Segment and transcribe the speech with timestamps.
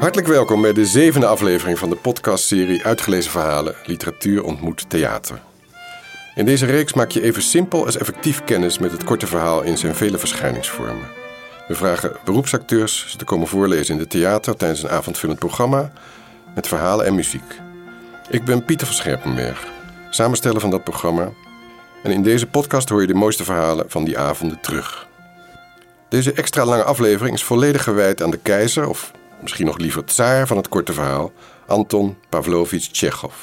[0.00, 5.40] Hartelijk welkom bij de zevende aflevering van de podcastserie Uitgelezen Verhalen Literatuur ontmoet theater.
[6.34, 9.78] In deze reeks maak je even simpel als effectief kennis met het korte verhaal in
[9.78, 11.08] zijn vele verschijningsvormen.
[11.68, 15.92] We vragen beroepsacteurs ze te komen voorlezen in de theater tijdens een avondvullend programma
[16.54, 17.60] met verhalen en muziek.
[18.30, 19.66] Ik ben Pieter van Scherpenberg,
[20.10, 21.32] samensteller van dat programma.
[22.02, 25.08] En in deze podcast hoor je de mooiste verhalen van die avonden terug.
[26.08, 29.10] Deze extra lange aflevering is volledig gewijd aan de keizer, of
[29.40, 31.32] misschien nog liever tsaar van het korte verhaal,
[31.66, 33.34] Anton Pavlovich Tsjechov.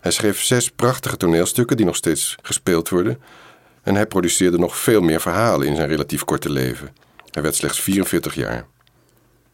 [0.00, 3.20] Hij schreef zes prachtige toneelstukken die nog steeds gespeeld worden.
[3.82, 6.96] En hij produceerde nog veel meer verhalen in zijn relatief korte leven.
[7.30, 8.66] Hij werd slechts 44 jaar.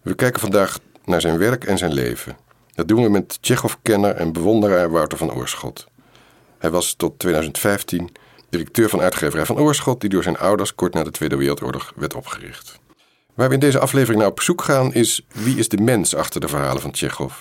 [0.02, 2.36] We kijken vandaag naar zijn werk en zijn leven.
[2.74, 5.86] Dat doen we met Tsjechov-kenner en bewonderaar Wouter van Oorschot.
[6.58, 8.10] Hij was tot 2015
[8.52, 12.14] directeur van uitgeverij van Oorschot, die door zijn ouders kort na de Tweede Wereldoorlog werd
[12.14, 12.80] opgericht.
[13.34, 16.40] Waar we in deze aflevering naar op zoek gaan is wie is de mens achter
[16.40, 17.34] de verhalen van Tsjechov.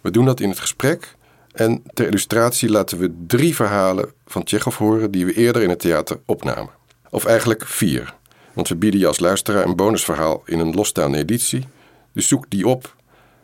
[0.00, 1.16] We doen dat in het gesprek
[1.52, 5.78] en ter illustratie laten we drie verhalen van Tsjechov horen die we eerder in het
[5.78, 6.70] theater opnamen.
[7.10, 8.14] Of eigenlijk vier,
[8.52, 11.68] want we bieden je als luisteraar een bonusverhaal in een losstaande editie.
[12.12, 12.96] Dus zoek die op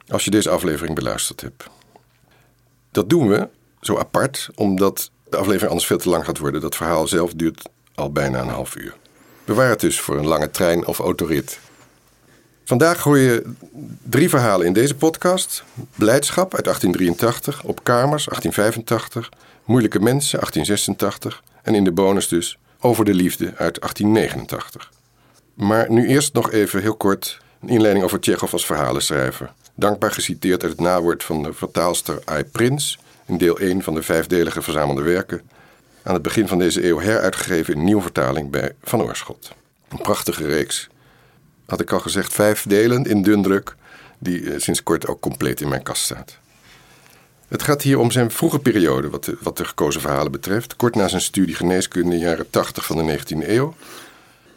[0.08, 1.67] als je deze aflevering beluisterd hebt.
[2.91, 3.48] Dat doen we
[3.80, 6.60] zo apart, omdat de aflevering anders veel te lang gaat worden.
[6.60, 8.94] Dat verhaal zelf duurt al bijna een half uur.
[9.44, 11.58] Bewaar het dus voor een lange trein of autorit.
[12.64, 13.42] Vandaag hoor je
[14.02, 15.64] drie verhalen in deze podcast.
[15.94, 19.30] Blijdschap uit 1883, Op Kamers 1885,
[19.64, 24.92] Moeilijke Mensen 1886 en in de bonus dus Over de Liefde uit 1889.
[25.55, 29.52] Maar nu eerst nog even heel kort een inleiding over Tsjechov als verhalenschrijver.
[29.74, 32.44] Dankbaar geciteerd uit het nawoord van de vertaalster I.
[32.44, 35.41] Prins in deel 1 van de vijfdelige verzamelde werken.
[36.02, 39.52] Aan het begin van deze eeuw heruitgegeven in nieuwe vertaling bij Van Oorschot.
[39.88, 40.88] Een prachtige reeks
[41.66, 43.77] had ik al gezegd, vijf delen in dun druk,
[44.18, 46.39] die eh, sinds kort ook compleet in mijn kast staat.
[47.48, 50.95] Het gaat hier om zijn vroege periode, wat de, wat de gekozen verhalen betreft, kort
[50.95, 53.74] na zijn studie geneeskunde in de jaren 80 van de 19e eeuw.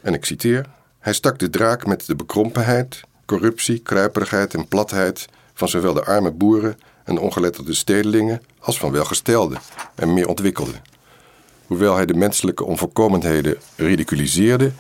[0.02, 0.66] En ik citeer:
[1.00, 6.32] Hij stak de draak met de bekrompenheid, corruptie, kruiperigheid en platheid van zowel de arme
[6.32, 9.58] boeren en de ongeletterde stedelingen als van welgestelde
[9.96, 10.82] en meer ontwikkelde.
[11.68, 14.72] Hoewel hij de menselijke onvolkomenheden ridiculiseerde,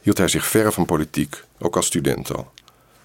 [0.00, 2.50] hield hij zich ver van politiek, ook als student al.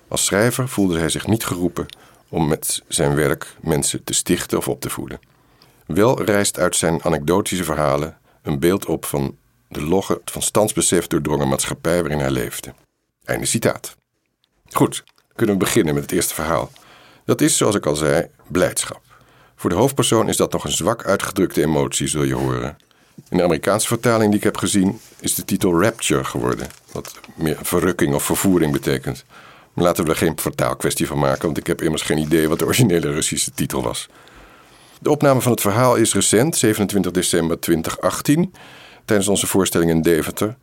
[0.07, 1.85] Als schrijver voelde hij zich niet geroepen
[2.29, 5.19] om met zijn werk mensen te stichten of op te voeden.
[5.85, 9.37] Wel rijst uit zijn anekdotische verhalen een beeld op van
[9.67, 12.73] de logge van standsbesef doordrongen maatschappij waarin hij leefde.
[13.23, 13.95] Einde citaat.
[14.71, 15.03] Goed,
[15.35, 16.71] kunnen we beginnen met het eerste verhaal.
[17.25, 19.04] Dat is, zoals ik al zei, blijdschap.
[19.65, 22.77] Voor de hoofdpersoon is dat nog een zwak uitgedrukte emotie, zul je horen.
[23.29, 26.67] In de Amerikaanse vertaling die ik heb gezien is de titel Rapture geworden.
[26.91, 29.25] Wat meer verrukking of vervoering betekent.
[29.73, 32.59] Maar laten we er geen vertaalkwestie van maken, want ik heb immers geen idee wat
[32.59, 34.09] de originele Russische titel was.
[34.99, 38.53] De opname van het verhaal is recent, 27 december 2018,
[39.05, 40.55] tijdens onze voorstelling in Deventer.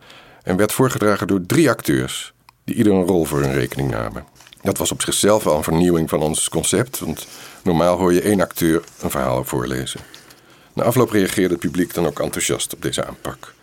[0.43, 2.33] En werd voorgedragen door drie acteurs,
[2.65, 4.25] die ieder een rol voor hun rekening namen.
[4.63, 7.27] Dat was op zichzelf wel een vernieuwing van ons concept, want
[7.63, 10.01] normaal hoor je één acteur een verhaal voorlezen.
[10.73, 13.55] Na afloop reageerde het publiek dan ook enthousiast op deze aanpak.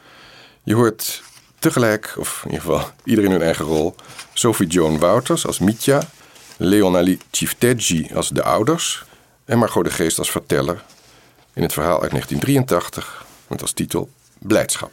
[0.63, 1.21] Je hoort
[1.59, 3.95] tegelijk, of in ieder geval ieder in hun eigen rol,
[4.33, 6.09] Sophie Joan Wouters als Mitja,
[6.57, 9.03] Leonalie Chifteggi als de ouders
[9.45, 10.83] en Margot de Geest als verteller
[11.53, 14.91] in het verhaal uit 1983 met als titel Blijdschap.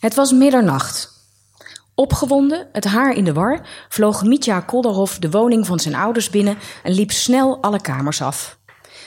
[0.00, 1.17] Het was middernacht.
[1.98, 6.58] Opgewonden, het haar in de war, vloog Mitja Kolderhof de woning van zijn ouders binnen
[6.82, 8.58] en liep snel alle kamers af.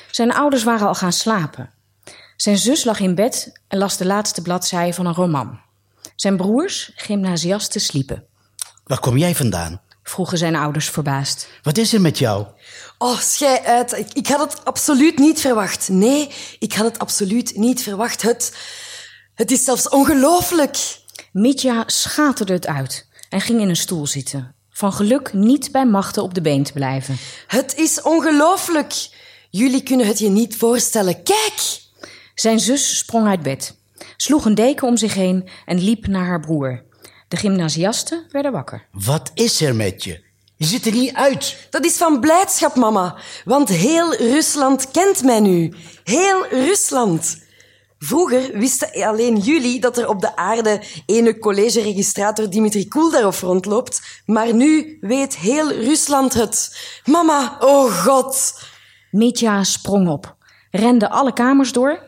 [0.09, 1.69] Zijn ouders waren al gaan slapen.
[2.35, 5.59] Zijn zus lag in bed en las de laatste bladzij van een roman.
[6.15, 8.25] Zijn broers, gymnasiasten, sliepen.
[8.83, 9.81] Waar kom jij vandaan?
[10.03, 11.47] Vroegen zijn ouders verbaasd.
[11.63, 12.45] Wat is er met jou?
[12.97, 13.91] Oh, schij uit.
[13.91, 15.89] Ik, ik had het absoluut niet verwacht.
[15.89, 18.21] Nee, ik had het absoluut niet verwacht.
[18.21, 18.57] Het,
[19.35, 20.99] het is zelfs ongelooflijk.
[21.31, 24.55] Mitja schaterde het uit en ging in een stoel zitten.
[24.69, 27.17] Van geluk niet bij machten op de been te blijven.
[27.47, 29.09] Het is ongelooflijk.
[29.49, 31.23] Jullie kunnen het je niet voorstellen.
[31.23, 31.81] Kijk!
[32.35, 33.75] Zijn zus sprong uit bed,
[34.17, 36.83] sloeg een deken om zich heen en liep naar haar broer.
[37.27, 38.87] De gymnasiasten werden wakker.
[38.91, 40.23] Wat is er met je?
[40.55, 41.67] Je ziet er niet uit.
[41.69, 43.15] Dat is van blijdschap, mama.
[43.45, 45.73] Want heel Rusland kent mij nu.
[46.03, 47.40] Heel Rusland.
[48.03, 54.01] Vroeger wisten alleen jullie dat er op de aarde ene collegeregistrator Dimitri Kuldarov rondloopt.
[54.25, 56.77] Maar nu weet heel Rusland het.
[57.05, 58.61] Mama, oh god.
[59.11, 60.35] Mitja sprong op,
[60.71, 61.99] rende alle kamers door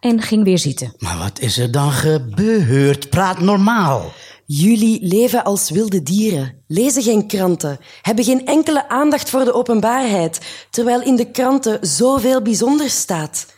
[0.00, 0.94] en ging weer zitten.
[0.98, 3.10] Maar wat is er dan gebeurd?
[3.10, 4.12] Praat normaal.
[4.46, 10.40] Jullie leven als wilde dieren, lezen geen kranten, hebben geen enkele aandacht voor de openbaarheid,
[10.70, 13.53] terwijl in de kranten zoveel bijzonder staat.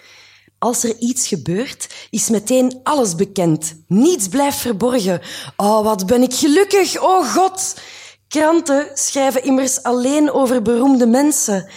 [0.59, 3.77] Als er iets gebeurt, is meteen alles bekend.
[3.89, 5.21] Niets blijft verborgen.
[5.57, 7.77] Oh, wat ben ik gelukkig, oh God!
[8.29, 11.69] Kranten schrijven immers alleen over beroemde mensen.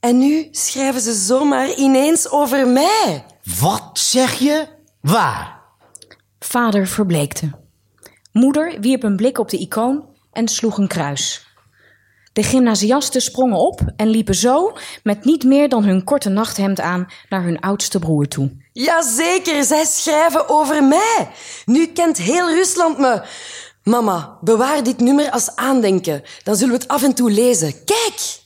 [0.00, 3.24] En nu schrijven ze zomaar ineens over mij.
[3.60, 4.66] Wat zeg je?
[5.00, 5.60] Waar?
[6.38, 7.50] Vader verbleekte.
[8.32, 11.45] Moeder wierp een blik op de icoon en sloeg een kruis.
[12.36, 17.06] De gymnasiasten sprongen op en liepen zo, met niet meer dan hun korte nachthemd aan,
[17.28, 18.50] naar hun oudste broer toe.
[18.72, 21.28] Jazeker, zij schrijven over mij.
[21.64, 23.22] Nu kent heel Rusland me.
[23.82, 26.22] Mama, bewaar dit nummer als aandenken.
[26.42, 27.84] Dan zullen we het af en toe lezen.
[27.84, 28.40] Kijk!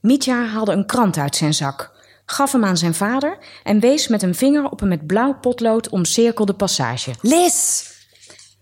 [0.00, 1.90] Mitja haalde een krant uit zijn zak,
[2.26, 5.88] gaf hem aan zijn vader en wees met een vinger op een met blauw potlood
[5.88, 7.10] omcirkelde passage.
[7.20, 7.90] Lees!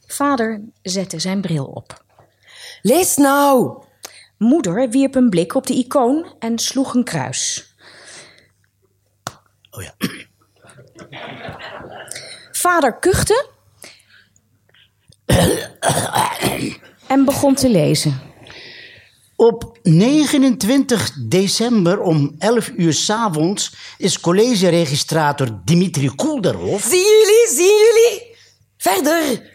[0.07, 2.05] Vader zette zijn bril op.
[2.83, 3.83] Lees nou!
[4.43, 7.75] Moeder wierp een blik op de icoon en sloeg een kruis.
[9.71, 9.95] Oh ja.
[12.53, 13.47] Vader kuchte
[17.07, 18.21] en begon te lezen.
[19.37, 26.85] Op 29 december om 11 uur s'avonds is collegeregistrator Dimitri Kuldarov...
[26.85, 28.37] Zien jullie, zien jullie?
[28.77, 29.52] Verder!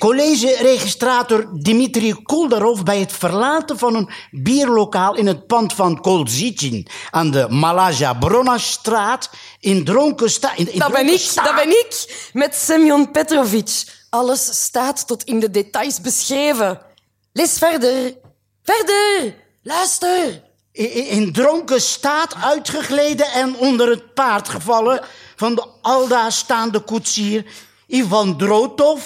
[0.00, 7.30] Collegeregistrator Dimitri Kuldarov bij het verlaten van een bierlokaal in het pand van Kolzichin aan
[7.30, 12.28] de Malaja Brona-straat in dronken sta in, in Dat ben ik, staat- dat ben ik.
[12.32, 13.84] Met Semyon Petrovic.
[14.10, 16.80] Alles staat tot in de details beschreven.
[17.32, 18.14] Lees verder.
[18.62, 19.34] Verder.
[19.62, 20.42] Luister.
[20.72, 25.00] in, in- dronken staat uitgegleden en onder het paard gevallen
[25.36, 27.44] van de aldaar staande koetsier
[27.86, 29.02] Ivan Drotov,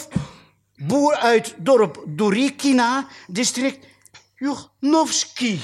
[0.77, 3.87] boer uit dorp Dorikina, district
[4.35, 5.61] Juchnovski.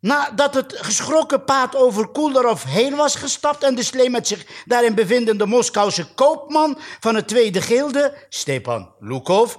[0.00, 4.94] Nadat het geschrokken paard over Kuldarov heen was gestapt en de slee met zich daarin
[4.94, 9.54] bevindende Moskouse koopman van het Tweede Gilde, Stepan Lukov,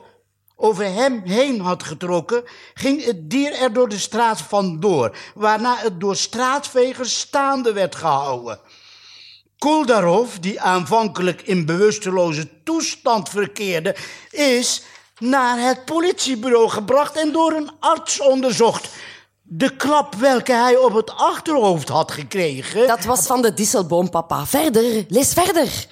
[0.55, 2.43] over hem heen had getrokken,
[2.73, 8.59] ging het dier er door de straat vandoor, waarna het door straatvegers staande werd gehouden.
[9.57, 13.95] Kuldarov, die aanvankelijk in bewusteloze toestand verkeerde,
[14.31, 14.83] is
[15.19, 18.89] naar het politiebureau gebracht en door een arts onderzocht.
[19.41, 24.45] De klap welke hij op het achterhoofd had gekregen, Dat was van de Disselboom, papa.
[24.45, 25.05] Verder.
[25.07, 25.85] Lees verder.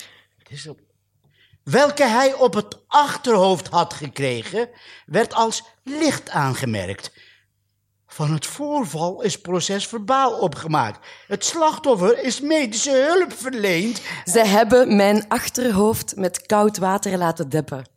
[1.63, 4.69] welke hij op het achterhoofd had gekregen,
[5.05, 7.11] werd als licht aangemerkt.
[8.13, 11.07] Van het voorval is procesverbaal opgemaakt.
[11.27, 14.01] Het slachtoffer is medische hulp verleend.
[14.25, 17.89] Ze hebben mijn achterhoofd met koud water laten deppen.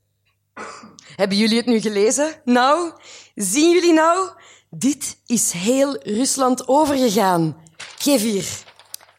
[1.16, 2.40] Hebben jullie het nu gelezen?
[2.44, 2.92] Nou,
[3.34, 4.30] zien jullie nou?
[4.70, 7.56] Dit is heel Rusland overgegaan.
[7.98, 8.48] Geef hier.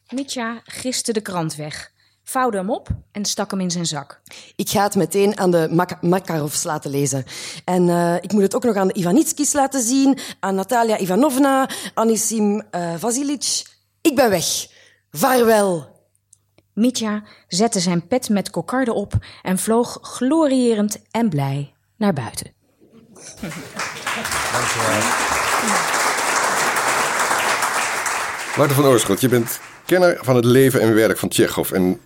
[0.10, 1.92] Mitja giste de krant weg,
[2.30, 4.22] vouwde hem op en stak hem in zijn zak.
[4.56, 7.26] Ik ga het meteen aan de Mak Makarovs laten lezen.
[7.66, 11.70] En eh, ik moet het ook nog aan de Ivanitskis laten zien, aan Natalia Ivanovna,
[11.94, 13.66] Anisim eh Vasilic.
[14.02, 14.68] Ik ben weg.
[15.12, 15.96] Vaarwel.
[16.74, 22.54] Mitja zette zijn pet met kokarde op en vloog glorierend en blij naar buiten.
[28.56, 31.72] Wouter van Oorschot, je bent kenner van het leven en werk van Tsjechov.
[31.72, 32.00] En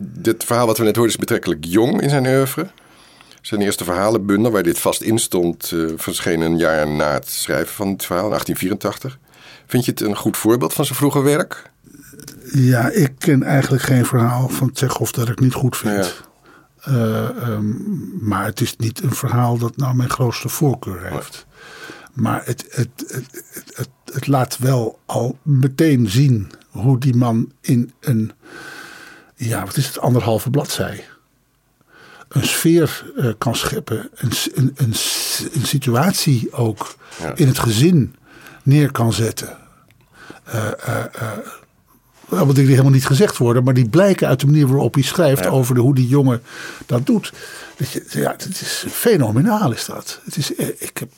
[0.00, 2.70] dit verhaal wat we net hoorden is betrekkelijk jong in zijn oeuvre.
[3.40, 7.74] Zijn eerste verhalenbundel, waar dit vast in stond, eh, verscheen een jaar na het schrijven
[7.74, 9.18] van het verhaal, in 1884.
[9.66, 11.70] Vind je het een goed voorbeeld van zijn vroege werk?
[12.52, 16.22] Ja, ik ken eigenlijk geen verhaal van Tsjechov dat ik niet goed vind.
[16.80, 17.64] Eh, ehm,
[18.20, 21.46] maar het is niet een verhaal dat nou mijn grootste voorkeur heeft.
[22.12, 27.52] Maar het, het, het, het, het, het laat wel al meteen zien hoe die man
[27.60, 28.32] in een,
[29.48, 31.04] ja, wat is het, anderhalve bladzij.
[32.28, 34.94] Een sfeer eh, kan scheppen, een, een, een,
[35.52, 37.32] een situatie ook Ja.
[37.34, 38.14] in het gezin
[38.62, 39.56] neer kan zetten.
[42.28, 44.94] Wel wat dingen die helemaal niet gezegd worden, maar die blijken uit de manier waarop
[44.94, 46.42] hij schrijft over de, hoe die jongen
[46.86, 47.32] dat doet.
[47.76, 50.20] Dat je, ja, het is fenomenaal is dat.
[50.24, 51.10] Het is, ik heb,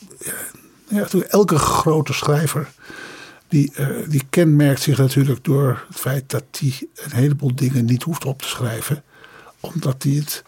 [0.88, 2.69] ja, elke grote schrijver
[3.52, 8.02] die, eh, die kenmerkt zich natuurlijk door het feit dat hij een heleboel dingen niet
[8.02, 9.02] hoeft op te schrijven,
[9.61, 10.44] omdat hij het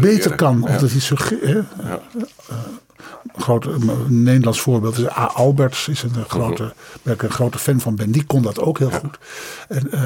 [0.00, 0.62] beter kan.
[0.62, 0.78] Of Ja.
[0.78, 1.58] dat hij sugge- hè?
[1.58, 1.94] Eh,
[3.34, 5.24] een groot een Nederlands voorbeeld is A.
[5.26, 8.10] Alberts, is een eh, grote, ben ik een grote fan van ben.
[8.10, 9.18] Die kon dat ook heel goed.
[9.68, 10.00] En, eh,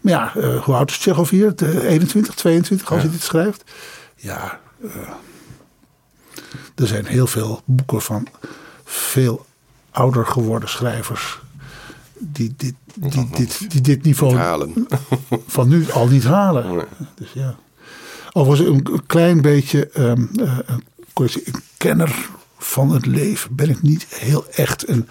[0.00, 1.56] maar ja, eh, hoe oud is Tsjechov hier?
[1.56, 3.64] De 21, 22 als hij dit schrijft?
[4.16, 4.90] Ja, eh,
[6.74, 8.26] er zijn heel veel boeken van
[8.84, 9.46] veel
[9.90, 11.40] ouder geworden schrijvers.
[12.18, 14.86] Die dit, die, dit, die dit niveau Halen.
[15.46, 16.76] van nu al niet halen.
[16.76, 16.84] Nee.
[17.14, 17.56] Dus ja.
[18.32, 20.12] Overigens een, een klein beetje eh,
[21.14, 24.82] een, kenner van het leven ben ik niet heel echt.
[24.82, 25.08] En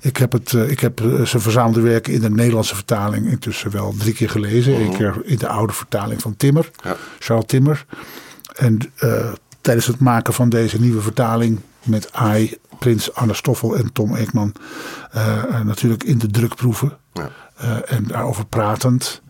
[0.00, 3.70] ik heb, het, eh, ik heb eh, zijn verzamelde werken in de Nederlandse vertaling intussen
[3.70, 4.80] wel drie keer gelezen.
[4.80, 6.96] Eén keer in de oude vertaling van Timmer, Ja.
[7.18, 7.86] Charles Timmer.
[8.54, 8.78] En
[9.60, 14.52] tijdens het maken van deze nieuwe vertaling met AI, Prins Anne Stoffel en Tom Ekman
[15.10, 16.96] eh, eh, natuurlijk in de drukproeven.
[17.12, 17.30] Ja.
[17.56, 19.22] Eh, en daarover pratend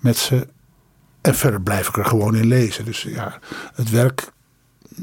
[0.00, 0.46] met ze.
[1.20, 2.84] En verder blijf ik er gewoon in lezen.
[2.84, 3.38] Dus ja,
[3.74, 4.32] het werk.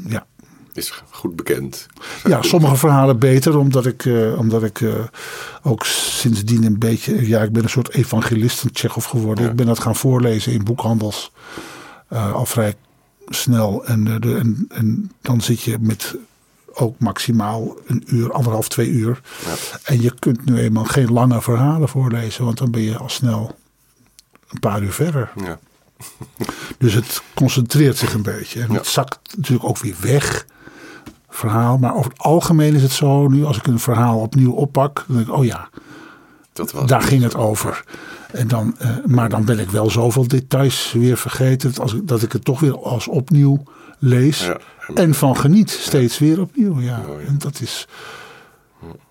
[0.08, 0.26] Ja,
[0.74, 1.88] Is goed bekend.
[2.24, 4.82] ja sommige verhalen beter, omdat ik, omdat ik
[5.62, 7.28] ook sindsdien een beetje.
[7.28, 9.50] Ja, ik ben een soort evangelist van Tsjechov geworden.
[9.50, 11.32] Ik ben dat gaan voorlezen in boekhandels.
[12.10, 12.76] al vrij
[13.26, 13.86] snel.
[13.86, 16.16] En, de, en, en dan zit je met
[16.74, 19.22] ook maximaal een uur, anderhalf, twee uur.
[19.84, 23.56] En je kunt nu eenmaal geen lange verhalen voorlezen, want dan ben je al snel
[24.50, 25.32] een paar uur verder.
[25.36, 25.60] Ja.
[26.78, 28.62] Dus het concentreert zich een beetje.
[28.62, 28.78] En Ja.
[28.78, 30.46] het zakt natuurlijk ook weer weg.
[31.30, 31.78] Verhaal.
[31.78, 33.28] Maar over het algemeen is het zo.
[33.28, 35.04] Nu als ik een verhaal opnieuw oppak.
[35.08, 35.70] Dan denk ik, oh ja,
[36.54, 37.84] Dat was daar ging het over.
[38.32, 41.74] En dan, eh, maar dan ben ik wel zoveel details weer vergeten.
[41.78, 43.64] Als ik, dat ik het toch weer als opnieuw
[44.02, 44.46] lees.
[44.46, 44.60] Ja.
[44.94, 45.70] En van geniet.
[45.70, 46.80] Steeds weer opnieuw.
[46.80, 47.04] Ja.
[47.08, 47.26] Mooi.
[47.26, 47.88] En dat is.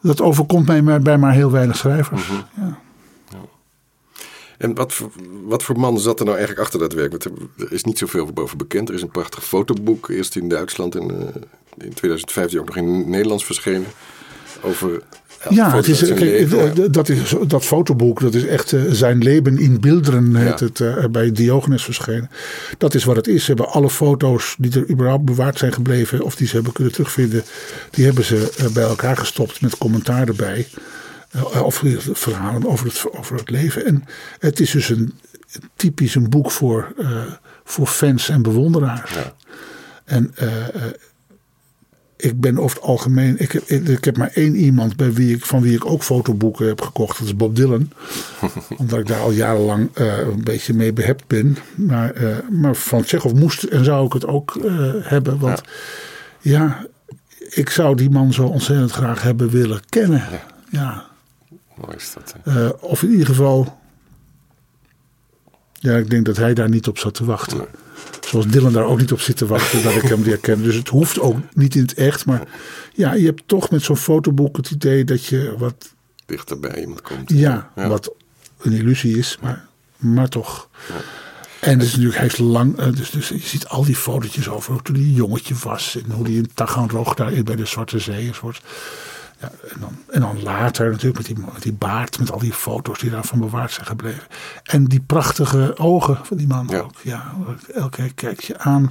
[0.03, 2.29] Dat overkomt mij maar bij maar heel weinig schrijvers.
[2.29, 2.41] Mhm.
[2.57, 2.79] ja.
[4.59, 5.11] En wat voor,
[5.45, 7.11] wat voor man zat er nou eigenlijk achter dat werk?
[7.11, 8.89] Want er- is niet zoveel over bekend.
[8.89, 11.43] Er is een prachtig fotoboek, eerst in Duitsland en eh,
[11.87, 13.87] in 2015 ook nog in het Nederlands verschenen.
[14.63, 15.03] Over
[15.49, 19.59] Ja, het foto's is, kijk, dat, is, dat fotoboek, dat is echt eh, zijn leven
[19.59, 20.67] in beelderen, heet Ja.
[20.67, 22.31] het eh, bij Diogenes verschenen.
[22.79, 23.45] Dat is wat het is.
[23.45, 26.93] Ze hebben alle foto's die er überhaupt bewaard zijn gebleven, of die ze hebben kunnen
[26.93, 27.43] terugvinden,
[27.91, 30.67] die hebben ze eh, bij elkaar gestopt met commentaar erbij.
[31.31, 33.87] Eh, of verhalen over het, over het leven.
[33.87, 34.05] En
[34.39, 35.15] het is dus een
[35.77, 37.23] typisch een boek voor, eh,
[37.65, 39.15] voor fans en bewonderaars.
[39.15, 39.35] Ja.
[40.05, 40.83] En eh, eh,
[42.21, 43.39] ik ben over het algemeen.
[43.39, 46.67] Ik heb, ik heb maar één iemand bij wie ik, van wie ik ook fotoboeken
[46.67, 47.19] heb gekocht.
[47.19, 47.91] Dat is Bob Dylan.
[48.79, 51.57] Omdat ik daar al jarenlang eh, een beetje mee behept ben.
[51.75, 55.39] Maar, eh, maar van Tsjechov moest en zou ik het ook eh, hebben.
[55.39, 55.63] Want
[56.41, 56.87] ja.
[57.49, 60.23] ik zou die man zo ontzettend graag hebben willen kennen.
[60.71, 61.05] Ja.
[61.75, 62.77] Mooi is dat.
[62.81, 63.79] of in ieder geval.
[65.73, 67.67] Ja, ik denk dat hij daar niet op zat te wachten.
[68.29, 70.67] Zoals Dylan daar ook niet op zit te wachten dat ik hem leer kennen.
[70.67, 72.25] Dus het hoeft ook niet in het echt.
[72.27, 72.49] Maar
[72.95, 75.95] ja, je hebt toch met zo'n fotoboek het idee dat je wat.
[76.27, 77.31] Dichter bij iemand komt.
[77.31, 77.89] Ja, Ja.
[77.89, 78.13] wat
[78.63, 79.67] een illusie is, maar,
[79.97, 80.69] maar toch.
[81.61, 82.79] En dus natuurlijk, hij heeft lang.
[82.79, 85.97] eh, Dus, dus je ziet al die fotootjes over hoe toen hij een jongetje was.
[86.05, 88.61] En hoe hij in Taganrog daar bij de Zwarte Zee enzovoort.
[89.41, 92.53] Ja, en, dan, en dan later natuurlijk met die, met die baard, met al die
[92.53, 94.23] foto's die daarvan bewaard zijn gebleven.
[94.63, 96.79] En die prachtige ogen van die man Ja.
[96.79, 96.93] ook.
[97.03, 97.33] Ja,
[97.75, 98.91] elke kijkt je aan.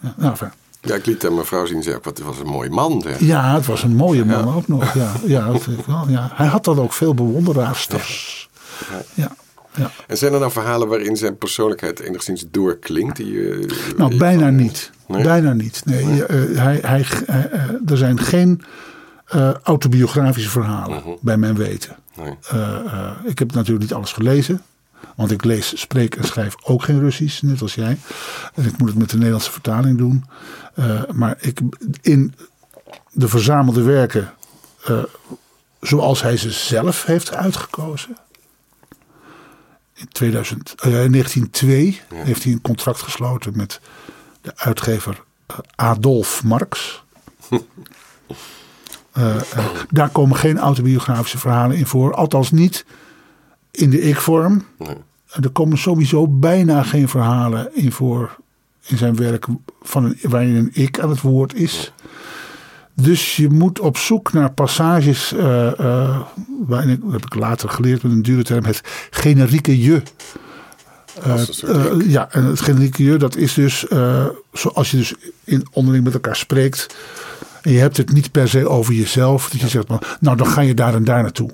[0.00, 0.36] Ja, nou.
[0.80, 1.82] Ja, ik liet aan mijn vrouw zien.
[1.82, 3.00] Zei ook, wat het was een mooi man.
[3.02, 3.20] Zeg.
[3.20, 4.94] ja, het was een mooie man ook nog.
[4.94, 6.08] Ja, ja, dat vind ik wel.
[6.08, 6.30] Ja.
[6.34, 8.48] Hij had dan ook veel bewonderaarsters.
[9.14, 9.30] Ja,
[9.74, 9.90] ja.
[10.06, 13.16] En zijn er nou verhalen waarin zijn persoonlijkheid enigszins doorklinkt?
[13.16, 14.90] Die, eh, Nou, bijna niet.
[15.08, 15.22] Nee?
[15.22, 15.82] Bijna niet.
[15.84, 18.62] Nee, eh, hij, hij, eh, er zijn geen
[19.26, 21.96] eh, autobiografische verhalen, bij mijn weten.
[22.16, 22.36] Nee.
[22.48, 24.62] Eh, eh, ik heb natuurlijk niet alles gelezen.
[25.14, 27.98] Want ik lees, spreek en schrijf ook geen Russisch, net als jij.
[28.54, 30.24] En ik moet het met de Nederlandse vertaling doen.
[31.12, 31.60] Maar ik,
[32.00, 32.34] in
[33.12, 34.32] de verzamelde werken,
[35.80, 38.16] zoals hij ze zelf heeft uitgekozen.
[39.96, 43.80] In, 2000, eh, in 1902 heeft hij een contract gesloten met
[44.40, 45.24] de uitgever
[45.74, 47.02] Adolf Marx.
[49.16, 52.14] Eh, eh, daar komen geen autobiografische verhalen in voor.
[52.14, 52.84] Althans niet
[53.70, 54.64] in de ik-vorm.
[54.78, 54.96] Nee.
[55.42, 58.36] Er komen sowieso bijna geen verhalen in voor
[58.86, 59.46] in zijn werk
[59.82, 61.92] van een, waarin een ik aan het woord is.
[62.94, 66.20] Dus je moet op zoek naar passages eh,
[66.66, 68.80] waarin ik, dat heb ik later geleerd met een dure term, het
[69.10, 69.94] generieke je.
[69.94, 70.12] Ik.
[72.06, 73.86] ja, en het generieke je, dat is dus
[74.52, 76.96] zoals je dus in, onderling met elkaar spreekt.
[77.66, 79.50] En je hebt het niet per se over jezelf.
[79.50, 81.50] Dat je zegt, maar, nou dan ga je daar en daar naartoe.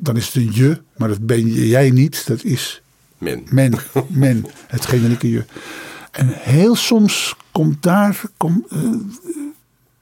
[0.00, 2.26] Dan is het een je, maar dat ben jij niet.
[2.26, 2.82] Dat is
[3.18, 3.42] Men.
[3.50, 3.74] men,
[4.08, 5.44] men, het generieke je.
[6.10, 8.20] En heel soms komt daar.
[8.36, 8.78] Komt, eh,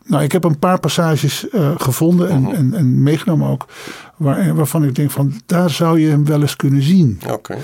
[0.05, 3.67] nou, ik heb een paar passages eh, gevonden en, en, en meegenomen ook.
[4.17, 7.21] Waar, waarvan ik denk van daar zou je hem wel eens kunnen zien.
[7.31, 7.57] Oké.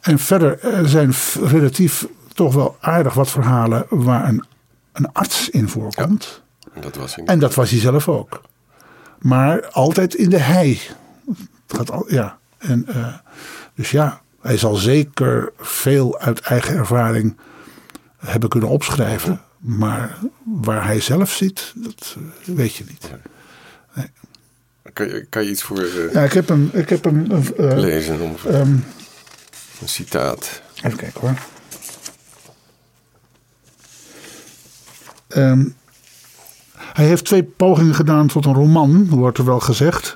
[0.00, 4.44] En verder er zijn relatief toch wel aardig wat verhalen waar een,
[4.92, 6.42] een arts in voorkomt.
[6.80, 7.24] Dat was hij.
[7.24, 8.40] En dat was hij zelf ook.
[9.18, 10.80] Maar altijd in de hei.
[11.66, 12.38] Het gaat al, ja.
[12.58, 13.14] En, eh,
[13.74, 17.36] dus ja, hij zal zeker veel uit eigen ervaring
[18.16, 19.40] hebben kunnen opschrijven.
[19.58, 23.10] Maar waar hij zelf zit, dat eh, weet je niet.
[24.92, 26.70] Kan je, kan je iets voor eh, Ja, ik heb hem.
[26.72, 28.20] Ik heb hem lezen?
[28.20, 28.72] Om, ehm,
[29.80, 30.62] een citaat.
[30.82, 31.34] Even kijken hoor.
[35.28, 35.64] Ehm,
[36.98, 40.14] hij heeft twee pogingen gedaan tot een roman, wordt er wel gezegd.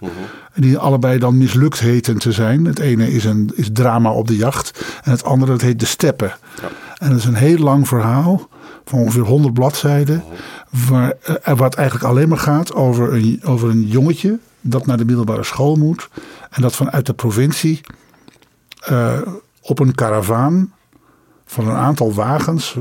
[0.54, 2.64] Die allebei dan mislukt heten te zijn.
[2.64, 4.84] Het ene is een is drama op de jacht.
[5.04, 6.32] En het andere dat heet De Steppen.
[6.96, 8.48] En dat is een heel lang verhaal
[8.84, 10.24] van ongeveer 100 bladzijden.
[10.88, 15.04] Waar, eh, wat eigenlijk alleen maar gaat over een, over een jongetje dat naar de
[15.04, 16.08] middelbare school moet.
[16.50, 17.80] En dat vanuit de provincie
[18.80, 19.18] eh,
[19.60, 20.72] op een karavaan
[21.46, 22.76] van een aantal wagens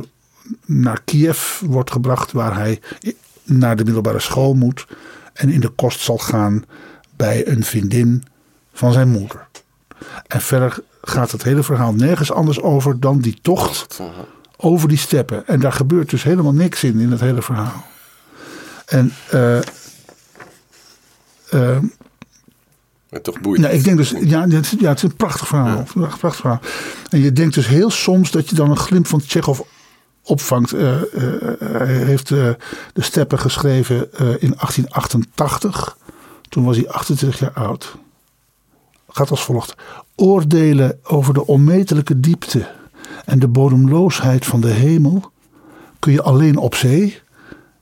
[0.66, 2.80] naar Kiev wordt gebracht, waar hij
[3.44, 4.88] naar de middelbare school moet
[5.34, 6.64] en in de kost zal gaan
[7.16, 8.24] bij een vriendin
[8.74, 9.48] van zijn moeder.
[10.28, 14.00] En verder gaat het hele verhaal nergens anders over dan die tocht
[14.58, 15.48] over die steppen.
[15.48, 17.86] En daar gebeurt dus helemaal niks in, in het hele verhaal.
[18.86, 19.58] En eh,
[21.50, 21.78] eh,
[23.10, 23.62] Maar toch boeit.
[23.62, 25.78] nou, ik denk dus, ja, het, is- ja, het is een prachtig verhaal.
[25.78, 26.60] Een prachtig verhaal.
[27.10, 29.60] En je denkt dus heel soms dat je dan een glimp van Tsjechov
[30.24, 30.72] opvangt.
[30.72, 32.58] Hij heeft de
[32.96, 35.98] steppen geschreven in 1888.
[36.50, 37.96] Toen was hij 28 jaar oud.
[39.10, 39.76] Gaat als volgt.
[40.16, 42.70] Oordelen over de onmetelijke diepte
[43.26, 45.32] en de bodemloosheid van de hemel
[46.00, 47.20] kun je alleen op zee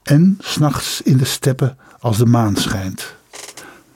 [0.03, 3.15] en s'nachts in de steppen als de maan schijnt.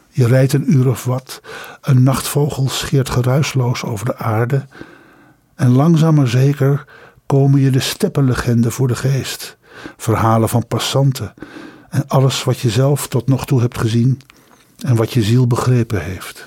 [0.10, 1.42] Je rijdt een uur of wat.
[1.82, 4.66] Een nachtvogel scheert geruisloos over de aarde.
[5.56, 6.86] En langzaam maar zeker
[7.34, 9.58] komen je de steppenlegenden voor de geest.
[9.98, 11.34] Verhalen van passanten.
[11.90, 14.22] En alles wat je zelf tot nog toe hebt gezien.
[14.80, 16.46] En wat je ziel begrepen heeft.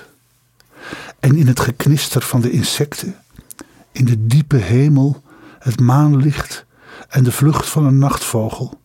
[1.19, 3.15] En in het geknister van de insecten.
[3.91, 5.21] In de diepe hemel.
[5.59, 6.65] Het maanlicht.
[7.09, 8.79] En de vlucht van een nachtvogel.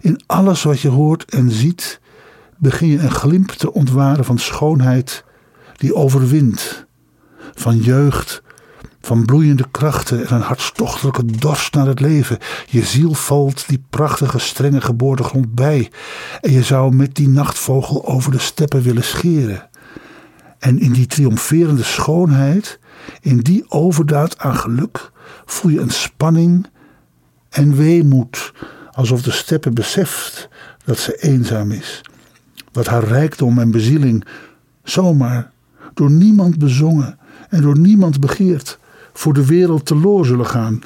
[0.00, 2.00] In alles wat je hoort en ziet
[2.56, 5.24] begin je een glimp te ontwaren van schoonheid
[5.76, 6.86] die overwint,
[7.54, 8.42] van jeugd,
[9.08, 12.38] van bloeiende krachten en een hartstochtelijke dorst naar het leven.
[12.66, 15.90] Je ziel valt die prachtige, strenge geboortegrond bij
[16.40, 19.68] en je zou met die nachtvogel over de steppen willen scheren.
[20.58, 22.78] En in die triomferende schoonheid,
[23.20, 25.10] in die overdaad aan geluk,
[25.44, 26.66] voel je een spanning
[27.48, 28.52] en weemoed,
[28.90, 30.48] alsof de steppe beseft
[30.84, 32.02] dat ze eenzaam is
[32.72, 34.24] dat haar rijkdom en bezieling
[34.82, 35.50] zomaar
[35.94, 37.18] door niemand bezongen
[37.48, 38.78] en door niemand begeerd
[39.18, 40.82] voor de wereld teloor zullen gaan.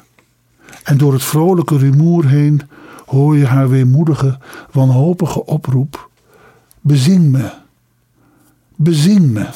[0.83, 2.61] En door het vrolijke rumoer heen
[3.05, 4.37] hoor je haar weemoedige,
[4.71, 6.09] wanhopige oproep:
[6.81, 7.51] Bezing me,
[8.75, 9.47] bezing me.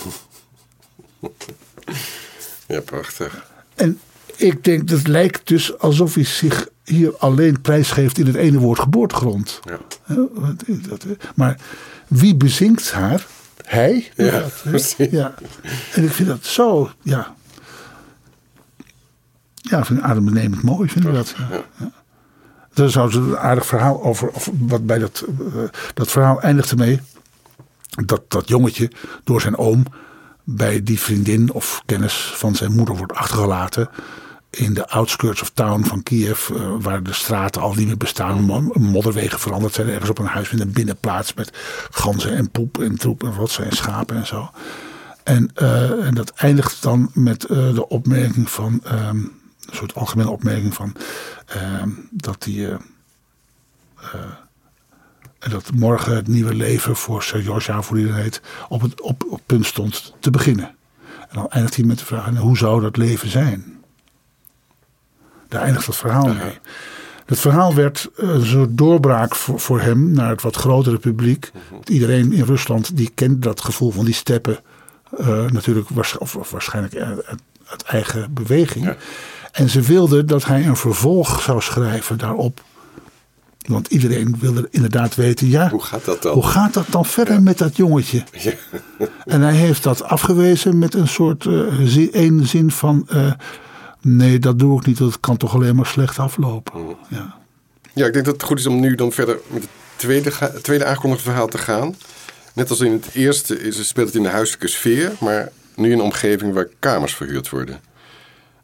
[2.68, 3.50] Ja, prachtig.
[3.76, 4.00] En
[4.36, 8.80] ik denk, dat lijkt dus alsof hij zich hier alleen prijsgeeft in het ene woord
[8.80, 9.60] geboortegrond.
[9.64, 9.80] Ja.
[11.36, 11.60] Maar
[12.08, 13.26] wie bezinkt haar?
[13.66, 14.12] Hij.
[14.16, 14.46] Ja,
[14.98, 15.34] ja.
[15.94, 17.36] En ik vind dat zo, ja.
[19.70, 21.34] Ja, ik vind het adembenemend mooi, vind ik dat.
[21.38, 21.64] Ja.
[21.80, 21.92] Ja.
[22.74, 25.62] Er is een aardig verhaal over, of wat bij dat, eh,
[25.94, 27.00] dat verhaal eindigt ermee.
[28.06, 28.92] Dat dat jongetje
[29.24, 29.84] door zijn oom
[30.44, 33.90] bij die vriendin of kennis van zijn moeder wordt achtergelaten.
[34.50, 38.42] In de outskirts of town van Kiev, eh, waar de straten al niet meer bestaan,
[38.44, 39.90] mo- modderwegen veranderd zijn.
[39.90, 41.52] Ergens op een huis met een binnenplaats met
[41.92, 44.50] ganzen en poep en troep en rotsen en schapen en zo.
[45.24, 49.20] En, eh, en dat eindigt dan met de opmerking van, ehm,
[49.70, 50.96] een soort algemene opmerking van,
[51.46, 52.68] ehm, dat die.
[52.68, 52.74] eh,
[54.14, 54.22] eh,
[55.40, 59.42] en dat morgen het nieuwe leven voor Serjoja, voor dat heet, op het op, op
[59.46, 60.76] punt stond te beginnen.
[61.20, 63.76] En dan eindigt hij met de vraag: hoe zou dat leven zijn?
[65.48, 66.60] Daar eindigt het verhaal mee.
[67.26, 71.52] Het verhaal werd eh, een soort doorbraak voor, voor hem naar het wat grotere publiek.
[71.84, 74.60] Iedereen in Rusland die kent dat gevoel van die steppen.
[75.52, 78.96] natuurlijk waars- of, of waarschijnlijk uit, uit- uit eigen beweging.
[79.58, 82.64] En ze wilden dat hij een vervolg zou schrijven daarop.
[83.68, 86.34] Want iedereen wilde inderdaad weten, ja, Hoe gaat dat dan?
[86.34, 88.24] hoe gaat dat dan verder met dat jongetje?
[88.32, 88.52] Ja.
[89.26, 93.06] En hij heeft dat afgewezen met een soort eh, zi- één zin van.
[93.10, 93.32] eh,
[94.02, 94.98] Nee, dat doe ik niet.
[94.98, 96.82] Dat kan toch alleen maar slecht aflopen.
[96.82, 96.96] Mm.
[97.10, 97.36] Ja.
[97.94, 100.86] Ja, ik denk dat het goed is om nu dan verder met het tweede, tweede
[100.86, 101.96] aangekondigde verhaal te gaan.
[102.54, 105.98] Net als in het eerste is, speelt het in de huiselijke sfeer, maar nu in
[105.98, 107.80] een omgeving waar kamers verhuurd worden.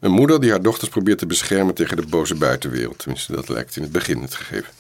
[0.04, 2.98] Een moeder die haar dochters probeert te beschermen tegen de boze buitenwereld.
[2.98, 4.74] Tenminste, dat lijkt in het begin het gegeven.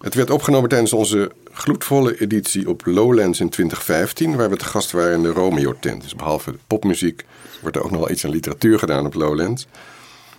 [0.00, 4.90] Het werd opgenomen tijdens onze gloedvolle editie op Lowlands in 2015, waar we te gast
[4.90, 6.02] waren in de Romeo-tent.
[6.02, 7.24] Dus behalve popmuziek
[7.60, 9.66] wordt er ook nog wel iets aan literatuur gedaan op Lowlands.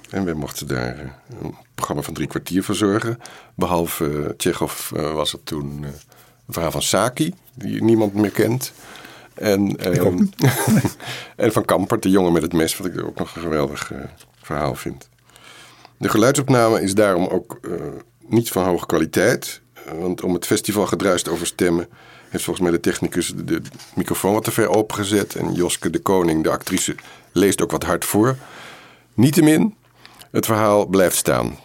[0.10, 1.10] En we mochten daar eh,
[1.42, 3.20] een programma van drie kwartier verzorgen.
[3.56, 5.90] Behalve uh, was er toen eh,
[6.48, 8.74] een verhaal van Saki, die niemand meer kent.
[9.34, 10.26] En, ehm,
[11.36, 14.00] en van Kampert, de jongen met het mes, wat ik ook nog een geweldig eh,
[14.42, 15.10] verhaal vind.
[15.98, 17.72] De geluidsopname is daarom ook eh,
[18.28, 19.62] niet van hoge kwaliteit.
[19.74, 21.88] Eh, Want om het festival gedruis te overstemmen...
[22.30, 23.62] heeft volgens mij de technicus de, de
[23.96, 25.36] microfoon wat te ver opengezet.
[25.36, 26.96] En Joske de Koning, de actrice,
[27.32, 28.36] leest ook wat hard voor.
[29.14, 29.76] Niettemin,
[30.32, 31.58] het verhaal blijft staan.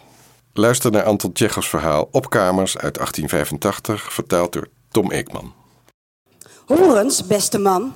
[0.53, 4.13] Luister naar Anton Tjechos verhaal Opkamers uit 1885...
[4.13, 5.53] vertaald door Tom Eekman.
[6.69, 7.93] Horens, beste man.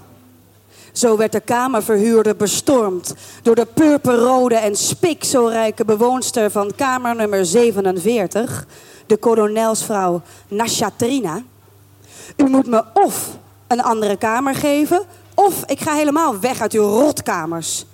[0.91, 8.67] Zo werd de kamerverhuurder bestormd door de purperrode en spikzelrijke bewoonster van kamer nummer 47,
[9.05, 11.41] de kolonelsvrouw Nashatrina.
[12.37, 16.87] U moet me of een andere kamer geven, of ik ga helemaal weg uit uw
[16.87, 17.85] rotkamers.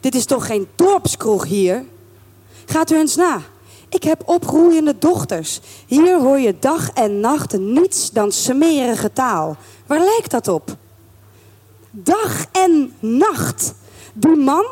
[0.00, 1.84] Dit is toch geen dorpskroeg hier?
[2.66, 3.40] Gaat u eens na.
[3.88, 5.60] Ik heb opgroeiende dochters.
[5.86, 9.56] Hier hoor je dag en nacht niets dan smerige taal.
[9.90, 10.76] Waar lijkt dat op?
[11.90, 13.74] Dag en nacht.
[14.12, 14.64] Die man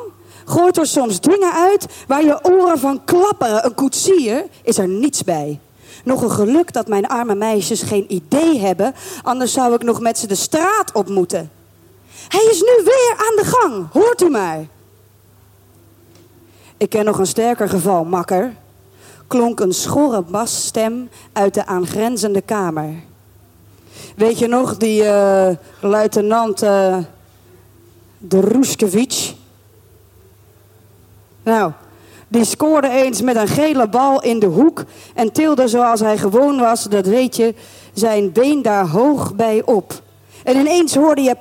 [0.44, 3.64] gooit er soms dingen uit waar je oren van klapperen.
[3.64, 5.60] Een koetsier is er niets bij.
[6.04, 10.18] Nog een geluk dat mijn arme meisjes geen idee hebben, anders zou ik nog met
[10.18, 11.50] ze de straat op moeten.
[12.28, 14.66] Hij is nu weer aan de gang, hoort u maar.
[16.76, 18.54] Ik ken nog een sterker geval, makker.
[19.26, 23.06] Klonk een schorre basstem uit de aangrenzende kamer.
[24.18, 26.96] Weet je nog, die eh, luitenant uh,
[28.18, 29.34] Druskevich?
[31.42, 31.72] Nou,
[32.28, 36.58] die scoorde eens met een gele bal in de hoek en tilde zoals hij gewoon
[36.58, 37.54] was, dat weet je,
[37.92, 40.02] zijn been daar hoog bij op.
[40.44, 41.36] En ineens hoorde je.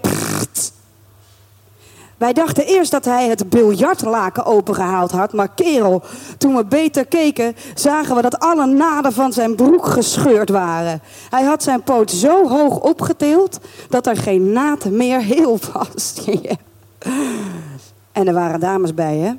[2.17, 6.01] Wij dachten eerst dat hij het biljartlaken opengehaald had, maar kerel,
[6.37, 11.01] toen we beter keken, zagen we dat alle naden van zijn broek gescheurd waren.
[11.29, 16.13] Hij had zijn poot zo hoog opgetild dat er geen naad meer heel was.
[18.11, 19.31] en er waren dames bij, hè?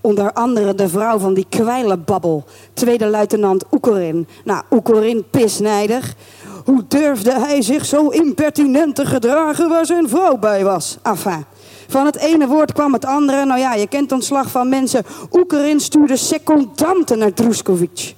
[0.00, 4.26] Onder andere de vrouw van die kwijlenbabbel, tweede luitenant Oekerin.
[4.44, 6.14] Nou, Oekerin pisnijdig.
[6.64, 10.98] Hoe durfde hij zich zo impertinent te gedragen waar zijn vrouw bij was?
[11.02, 11.44] Enfin,
[11.92, 13.44] van het ene woord kwam het andere.
[13.44, 15.04] Nou ja, je kent ontslag van mensen.
[15.32, 18.14] Oekerin stuurde secondanten naar Druskovic.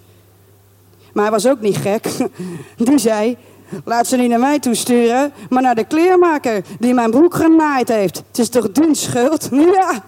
[1.12, 2.08] Maar hij was ook niet gek.
[2.76, 3.37] Die zei,
[3.84, 8.16] laat ze niet naar mij toesturen, maar naar de kleermaker die mijn broek genaaid heeft.
[8.16, 9.48] Het is toch dun schuld?
[9.74, 10.02] Ja.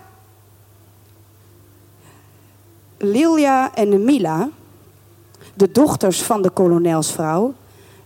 [2.98, 4.48] Lilia en Mila,
[5.54, 7.54] de dochters van de kolonelsvrouw,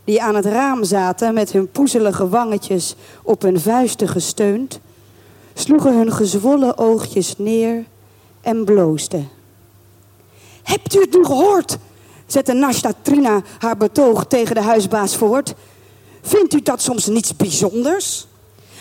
[0.04, 4.80] die aan het raam zaten met hun poezelige wangetjes op hun vuisten gesteund,
[5.60, 7.84] sloegen hun gezwollen oogjes neer
[8.40, 9.28] en bloosden.
[10.62, 11.78] Hebt u het nu gehoord?
[12.26, 15.54] zette Nashta Trina haar betoog tegen de huisbaas voort.
[16.22, 18.26] Vindt u dat soms niets bijzonders?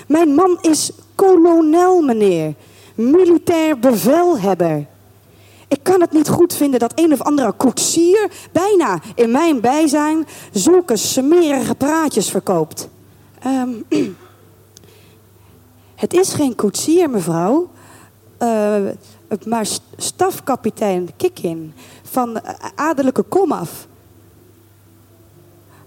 [0.08, 2.54] Mijn man is kolonel, meneer,
[2.96, 4.86] militair bevelhebber.
[5.68, 10.28] Ik kan het niet goed vinden dat een of andere koetsier bijna in mijn bijzijn
[10.52, 12.90] zulke smerige praatjes verkoopt.
[13.46, 13.84] Um,
[16.00, 17.70] het is geen koetsier, mevrouw,
[18.40, 18.76] uh,
[19.46, 22.42] maar stafkapitein Kikin van
[22.76, 23.88] adellijke komaf.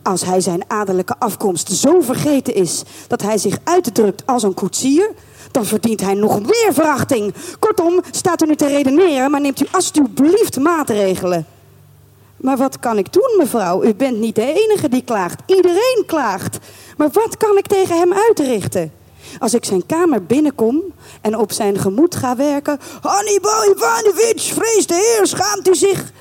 [0.02, 5.10] Als hij zijn adellijke afkomst zo vergeten is dat hij zich uitdrukt als een koetsier,
[5.50, 7.34] dan verdient hij nog meer verachting.
[7.58, 11.46] Kortom, staat u nu te redeneren, maar neemt u alstublieft maatregelen.
[12.36, 13.84] Maar wat kan ik doen, mevrouw?
[13.84, 15.40] U bent niet de enige die klaagt.
[15.46, 16.58] Iedereen klaagt.
[16.96, 18.92] Maar wat kan ik tegen hem uitrichten?
[19.38, 20.82] Als ik zijn kamer binnenkom
[21.20, 22.78] en op zijn gemoed ga werken...
[23.00, 26.12] Hannibal Ivanovic, vrees de heer, schaamt u zich?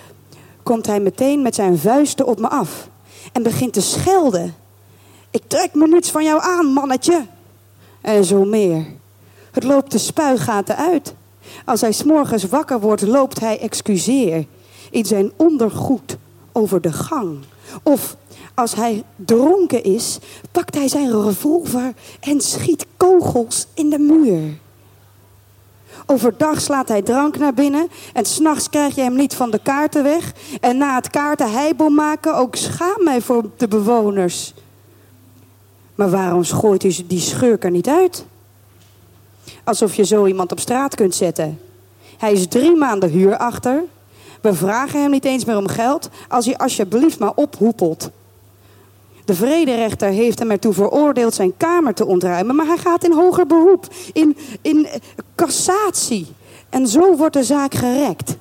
[0.64, 2.90] Komt hij meteen met zijn vuisten op me af
[3.32, 4.56] en begint te schelden.
[5.30, 7.26] Ik trek me niets van jou aan, mannetje.
[8.02, 8.86] En zo meer.
[9.52, 11.14] Het loopt de spuigaten uit.
[11.66, 14.46] Als hij s'morgens wakker wordt, loopt hij excuseer
[14.92, 16.18] in zijn ondergoed
[16.52, 17.38] over de gang.
[17.84, 18.16] Of
[18.54, 20.20] als hij dronken is,
[20.52, 24.60] pakt hij zijn revolver en schiet kogels in de muur.
[26.06, 30.04] Overdag slaat hij drank naar binnen en s'nachts krijg je hem niet van de kaarten
[30.04, 30.34] weg.
[30.62, 34.54] En na het kaarten heibel maken, ook schaam mij voor de bewoners.
[35.96, 38.26] Maar waarom gooit u die schurk er niet uit?
[39.64, 41.60] Alsof je zo iemand op straat kunt zetten.
[42.18, 43.84] Hij is drie maanden huur achter.
[44.42, 48.10] We vragen hem niet eens meer om geld als hij alsjeblieft maar ophoepelt.
[49.26, 53.48] De vrederechter heeft hem ertoe veroordeeld zijn kamer te ontruimen, maar hij gaat in hoger
[53.48, 54.88] beroep, in, in
[55.36, 56.28] cassatie.
[56.70, 58.36] En zo wordt de zaak gerekt.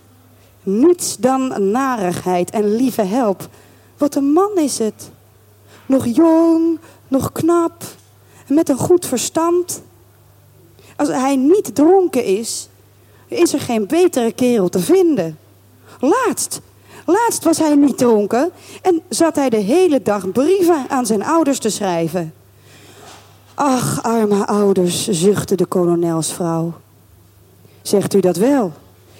[0.62, 3.48] Niets dan narigheid en lieve help.
[3.98, 5.10] Wat een man is het.
[5.86, 7.84] Nog jong, nog knap,
[8.46, 9.82] met een goed verstand.
[10.96, 12.68] Als hij niet dronken is,
[13.28, 15.38] is er geen betere kerel te vinden.
[16.00, 16.60] Laatst,
[17.06, 18.50] laatst was hij niet dronken
[18.82, 22.34] en zat hij de hele dag brieven aan zijn ouders te schrijven.
[23.54, 26.72] Ach, arme ouders, zuchtte de kolonelsvrouw.
[27.82, 28.72] Zegt u dat wel?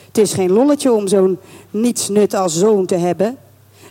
[0.07, 1.39] Het is geen lolletje om zo'n
[1.71, 3.39] nietsnut als zoon te hebben.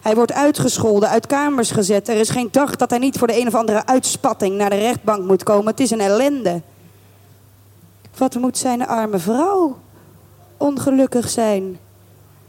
[0.01, 2.07] Hij wordt uitgescholden, uit kamers gezet.
[2.07, 4.75] Er is geen dag dat hij niet voor de een of andere uitspatting naar de
[4.75, 5.67] rechtbank moet komen.
[5.67, 6.61] Het is een ellende.
[8.17, 9.77] Wat moet zijn arme vrouw
[10.57, 11.79] ongelukkig zijn?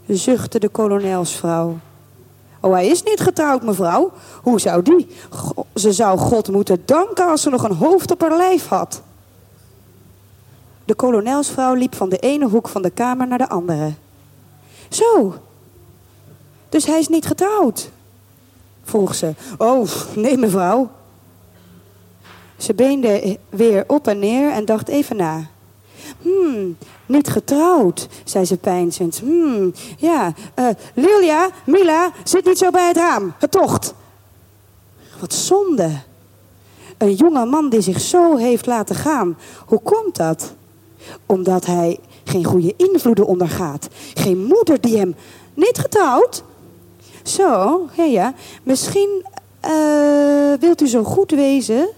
[0.07, 1.77] Zuchtte de kolonelsvrouw.
[2.59, 4.11] Oh, hij is niet getrouwd, mevrouw.
[4.41, 5.07] Hoe zou die?
[5.75, 9.01] ze zou God moeten danken als ze nog een hoofd op haar lijf had.
[10.85, 13.93] De kolonelsvrouw liep van de ene hoek van de kamer naar de andere.
[14.89, 15.35] Zo,
[16.69, 17.89] dus hij is niet getrouwd?
[18.83, 19.33] vroeg ze.
[19.57, 20.89] Oh, nee, mevrouw.
[22.57, 25.47] Ze beende weer op en neer en dacht even na.
[26.21, 26.77] Hmm,
[27.11, 29.19] niet getrouwd, zei ze pijnzend.
[29.19, 30.33] Hmm, ja.
[30.59, 33.33] Uh, Lilia, Mila, zit niet zo bij het raam.
[33.39, 33.93] Het tocht.
[35.19, 35.91] Wat zonde.
[36.97, 39.37] Een jonge man die zich zo heeft laten gaan.
[39.65, 40.53] Hoe komt dat?
[41.25, 43.87] Omdat hij geen goede invloeden ondergaat.
[44.13, 45.15] Geen moeder die hem...
[45.53, 46.43] Niet getrouwd?
[47.23, 48.33] Zo, ja, ja.
[48.63, 49.25] Misschien
[49.65, 51.89] uh, wilt u zo goed wezen,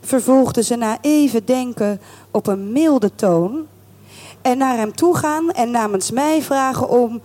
[0.00, 3.66] vervolgde ze na even denken op een milde toon,
[4.48, 7.20] en naar hem toe gaan en namens mij vragen om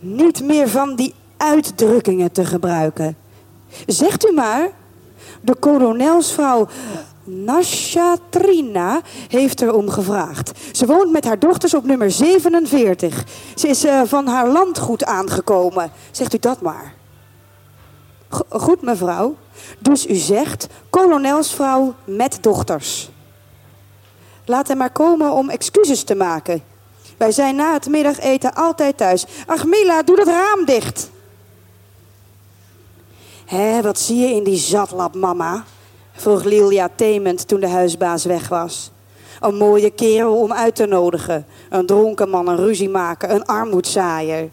[0.00, 3.16] niet meer van die uitdrukkingen te gebruiken.
[3.86, 4.70] Zegt u maar,
[5.40, 6.68] de kolonelsvrouw
[7.24, 10.58] Nashatrina heeft erom gevraagd.
[10.72, 13.24] Ze woont met haar dochters op nummer 47.
[13.54, 15.90] Ze is uh, van haar landgoed aangekomen.
[16.10, 16.94] Zegt u dat maar.
[18.48, 19.36] goed, mevrouw.
[19.78, 23.10] Dus u zegt kolonelsvrouw met dochters.
[24.48, 26.62] Laat hem maar komen om excuses te maken.
[27.16, 29.26] Wij zijn na het middageten altijd thuis.
[29.46, 31.10] Ach, Mila, doe dat raam dicht.
[33.44, 35.64] Hé, wat zie je in die zatlap, mama?
[36.12, 38.90] vroeg Lilia temend toen de huisbaas weg was.
[39.40, 41.46] Een mooie kerel om uit te nodigen.
[41.70, 44.50] Een dronken man, een ruzie maken, een armoedzaaier.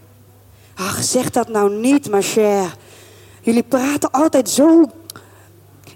[0.75, 2.69] Ach, zeg dat nou niet, ma chère.
[3.41, 4.85] Jullie praten altijd zo.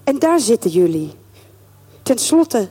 [0.03, 1.13] En daar zitten jullie.
[2.03, 2.69] Ten slotte,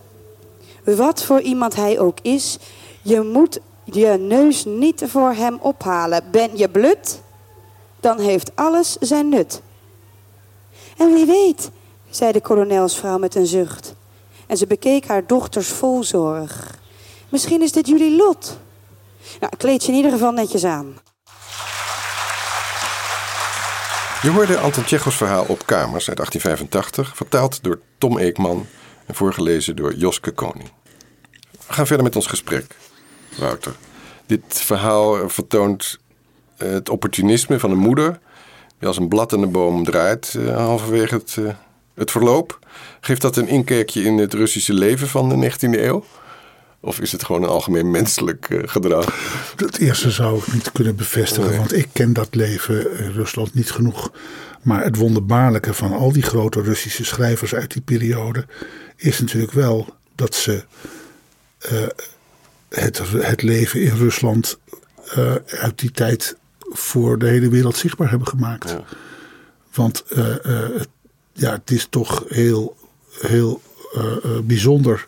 [0.96, 2.58] wat voor iemand hij ook is,
[3.02, 6.24] je moet je neus niet voor hem ophalen.
[6.30, 7.20] Ben je blut,
[8.00, 9.62] dan heeft alles zijn nut.
[10.96, 11.70] En wie weet,
[12.10, 13.94] zei de kolonelsvrouw met een zucht.
[14.46, 16.78] En ze bekeek haar dochters vol zorg.
[17.28, 18.58] Misschien is dit jullie lot.
[19.40, 20.96] Nou, kleed je in ieder geval netjes aan.
[24.22, 28.66] Je hoorde Anton Tjechos verhaal op Kamers uit 1885, vertaald door Tom Eekman
[29.06, 30.70] en voorgelezen door Joske Koning.
[31.68, 32.76] We gaan verder met ons gesprek,
[33.38, 33.74] Wouter.
[34.26, 35.98] Dit verhaal vertoont
[36.56, 38.18] het opportunisme van een moeder
[38.78, 41.50] die als een blad in de boom draait uh, halverwege het uh,
[41.94, 42.58] het verloop?
[43.00, 46.04] Geeft dat een inkijkje in het Russische leven van de 19e eeuw?
[46.80, 49.14] Of is het gewoon een algemeen menselijk uh, gedrag?
[49.56, 53.70] Het eerste zou ik niet kunnen bevestigen, want ik ken dat leven in Rusland niet
[53.70, 54.12] genoeg.
[54.62, 58.46] Maar het wonderbaarlijke van al die grote Russische schrijvers uit die periode
[58.96, 60.64] is natuurlijk wel dat ze
[62.68, 64.58] het, het leven in Rusland
[65.18, 68.70] uh, uit die tijd voor de hele wereld zichtbaar hebben gemaakt.
[68.70, 68.84] Ja.
[69.72, 70.88] Want het
[71.32, 72.76] ja, het is toch heel,
[73.20, 73.62] heel
[74.44, 75.06] bijzonder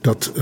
[0.00, 0.32] dat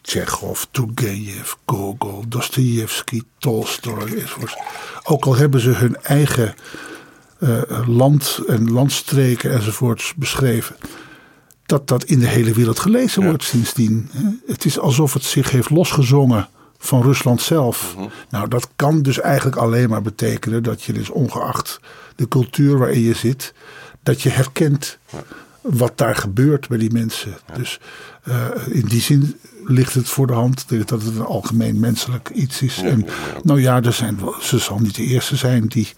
[0.00, 4.56] Tsjechov, Turgenev, Gogol, Dostoevsky, Tolstoy enzovoort.
[5.04, 6.54] Ook al hebben ze hun eigen
[7.38, 10.76] uh, land en landstreken enzovoorts beschreven.
[11.66, 14.10] Dat dat in de hele wereld gelezen wordt sindsdien.
[14.46, 16.48] Het is alsof het zich heeft losgezongen
[16.78, 17.94] van Rusland zelf.
[17.96, 18.08] Mhm.
[18.30, 21.80] Nou, dat kan dus eigenlijk alleen maar betekenen dat je dus ongeacht
[22.16, 23.54] de cultuur waarin je zit
[24.02, 24.98] dat je herkent
[25.60, 27.36] wat daar gebeurt bij die mensen.
[27.56, 27.80] Dus
[28.22, 32.62] eh, in die zin ligt het voor de hand dat het een algemeen menselijk iets
[32.62, 32.82] is.
[32.82, 33.06] en,
[33.42, 35.92] nou ja, er zijn, ze zal niet de eerste zijn die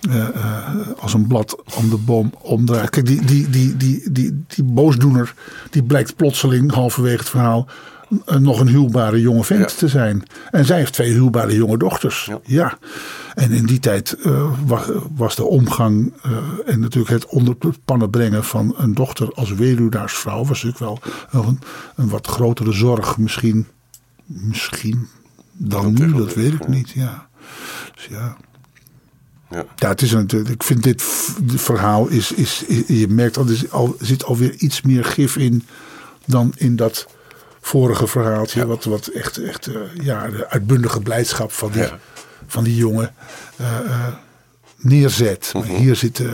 [0.00, 2.90] eh, eh, als een blad om de boom omdraait.
[2.90, 5.34] Kijk, die, die, die, die, die, die boosdoener,
[5.70, 7.66] die blijkt plotseling halverwege het verhaal
[8.26, 9.76] eh, nog een huwbare jonge vent Ja.
[9.76, 10.22] te zijn.
[10.50, 12.24] En zij heeft twee huwbare jonge dochters.
[12.24, 12.38] Ja.
[12.42, 12.78] Ja.
[13.34, 14.16] En in die tijd
[14.66, 14.82] was,
[15.16, 16.12] was de omgang
[16.66, 21.42] en natuurlijk het onder het pannen brengen van een dochter als weduwnaarsvrouw was natuurlijk wel
[21.42, 21.58] een,
[21.96, 23.66] een wat grotere zorg misschien.
[24.26, 25.08] Misschien
[25.52, 26.90] dan nu, dat weet ik niet.
[26.90, 27.28] Ja.
[27.94, 28.36] Dus ja.
[29.50, 29.64] Ja.
[29.76, 30.50] Ja, het is natuurlijk.
[30.50, 31.02] Ik vind dit
[31.56, 35.04] verhaal is, is, is- Je merkt al, er zit al- er zit alweer iets meer
[35.04, 35.66] gif in
[36.24, 37.06] dan in dat
[37.60, 38.66] vorige verhaaltje.
[38.66, 41.98] Wat, wat echt, echt eh, ja, de uitbundige blijdschap van die, Ja.
[42.46, 43.14] van die jongen
[43.56, 44.06] eh, eh,
[44.76, 45.50] neerzet.
[45.54, 46.28] Maar hier zit, eh,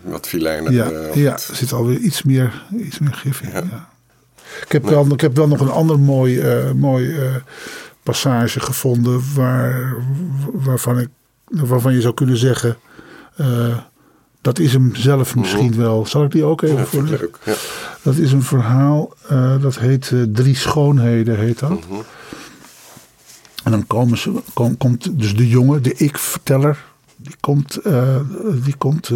[0.00, 0.72] Wat filijner.
[0.72, 3.50] ja, eh, ja, wat- zit alweer iets meer, iets meer gif in.
[3.52, 3.88] Ja.
[4.64, 6.42] Ik, heb wel, ik heb wel nog een ander mooi,
[6.74, 7.16] mooi
[8.02, 9.96] passage gevonden waar,
[10.52, 11.08] waarvan, ik,
[11.46, 12.76] waarvan je zou kunnen zeggen.
[13.36, 13.76] eh,
[14.40, 16.06] dat is hem zelf misschien wel.
[16.06, 16.76] Zal ik die ook even.
[16.76, 17.18] Ja, voorlezen?
[17.18, 17.38] leuk.
[17.44, 17.54] Ja.
[18.02, 21.70] Dat is een verhaal, eh, dat heet eh, Drie Schoonheden, heet dat.
[21.70, 22.00] Mhm.
[23.64, 26.84] En dan komen ze, kom- komt dus de jongen, de ik-verteller,
[27.16, 28.16] die komt, eh,
[28.64, 29.10] die komt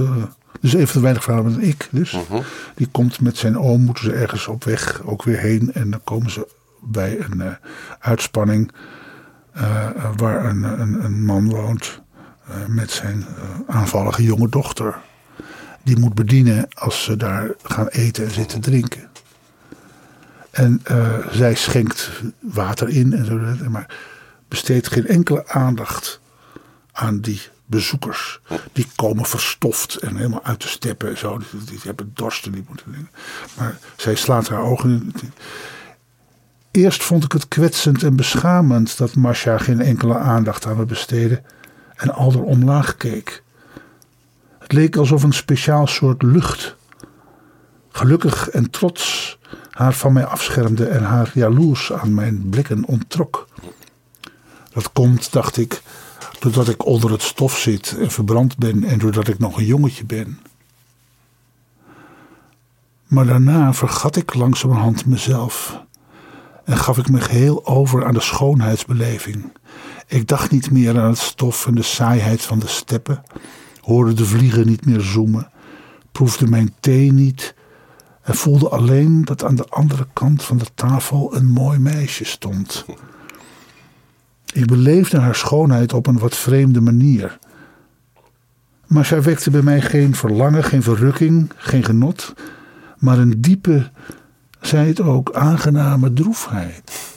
[0.60, 2.12] dus even te weinig verhalen met een ik dus.
[2.12, 2.42] Mhm.
[2.74, 5.72] Die komt met zijn oom, moeten ze ergens op weg ook weer heen.
[5.72, 6.46] En dan komen ze
[6.82, 7.42] bij een
[8.00, 8.72] uitspanning
[10.16, 12.00] waar een, een, een man woont
[12.66, 14.98] met zijn eh, aanvallige jonge dochter.
[15.82, 19.08] Die moet bedienen als ze daar gaan eten en zitten drinken.
[20.50, 23.96] En eh, zij schenkt water in en zo, maar
[24.48, 26.20] besteedt geen enkele aandacht
[26.92, 28.40] aan die bezoekers.
[28.72, 31.40] Die komen verstoft en helemaal uit de steppen en zo.
[31.64, 33.10] Die, hebben dorst en die moeten.
[33.56, 35.32] Maar zij slaat haar ogen in.
[36.70, 41.42] Eerst vond ik het kwetsend en beschamend dat Masha geen enkele aandacht aan me besteedde
[42.00, 43.42] en al er omlaag keek.
[44.58, 46.76] Het leek alsof een speciaal soort lucht,
[47.88, 49.38] gelukkig en trots,
[49.70, 53.48] haar van mij afschermde en haar jaloers aan mijn blikken onttrok.
[54.72, 55.82] Dat komt, dacht ik,
[56.38, 60.04] doordat ik onder het stof zit en verbrand ben en doordat ik nog een jongetje
[60.04, 60.38] ben.
[63.06, 65.84] Maar daarna vergat ik langzamerhand mezelf
[66.64, 69.52] en gaf ik me geheel over aan de schoonheidsbeleving.
[70.10, 73.22] Ik dacht niet meer aan het stof en de saaiheid van de steppen,
[73.80, 75.50] hoorde de vliegen niet meer zoemen,
[76.12, 77.54] proefde mijn thee niet
[78.22, 82.84] en voelde alleen dat aan de andere kant van de tafel een mooi meisje stond.
[84.52, 87.38] Ik beleefde haar schoonheid op een wat vreemde manier.
[88.86, 92.34] Maar zij wekte bij mij geen verlangen, geen verrukking, geen genot,
[92.98, 93.90] maar een diepe,
[94.60, 97.09] zij het ook, aangename droefheid.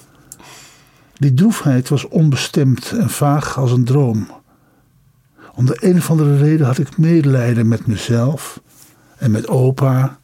[1.23, 4.27] Die droefheid was onbestemd en vaag als een droom.
[5.55, 8.61] Om de een of andere reden had ik medelijden met mezelf
[9.17, 10.19] en met opa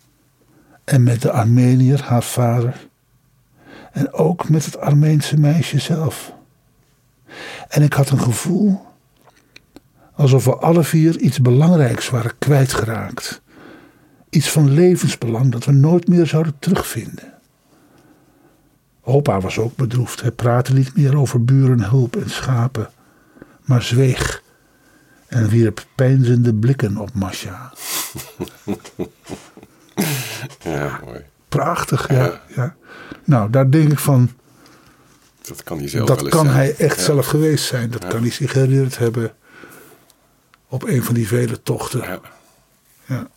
[0.83, 2.87] en met de Armenier, haar vader.
[3.91, 6.33] En ook met het Armeense meisje zelf.
[7.67, 8.81] En ik had een gevoel
[10.15, 13.41] alsof we alle vier iets belangrijks waren kwijtgeraakt.
[14.29, 17.38] Iets van levensbelang dat we nooit meer zouden terugvinden.
[19.09, 20.21] Opa was ook bedroefd.
[20.21, 22.89] Hij praatte niet meer over burenhulp en schapen,
[23.65, 24.43] maar zweeg
[25.27, 27.73] en wierp peinzende blikken op Masha.
[30.63, 31.19] Ja, mooi.
[31.49, 32.41] Prachtig, ja.
[32.55, 32.75] ja.
[33.23, 34.29] Nou, daar denk ik van,
[35.41, 36.55] Dat kan hij zelf dat kan zijn.
[36.55, 37.03] hij echt Ja.
[37.03, 37.91] zelf geweest zijn.
[37.91, 39.33] Dat kan hij zich herinnerd hebben
[40.67, 41.99] op een van die vele tochten.
[41.99, 42.19] Ja.
[43.05, 43.27] Ja.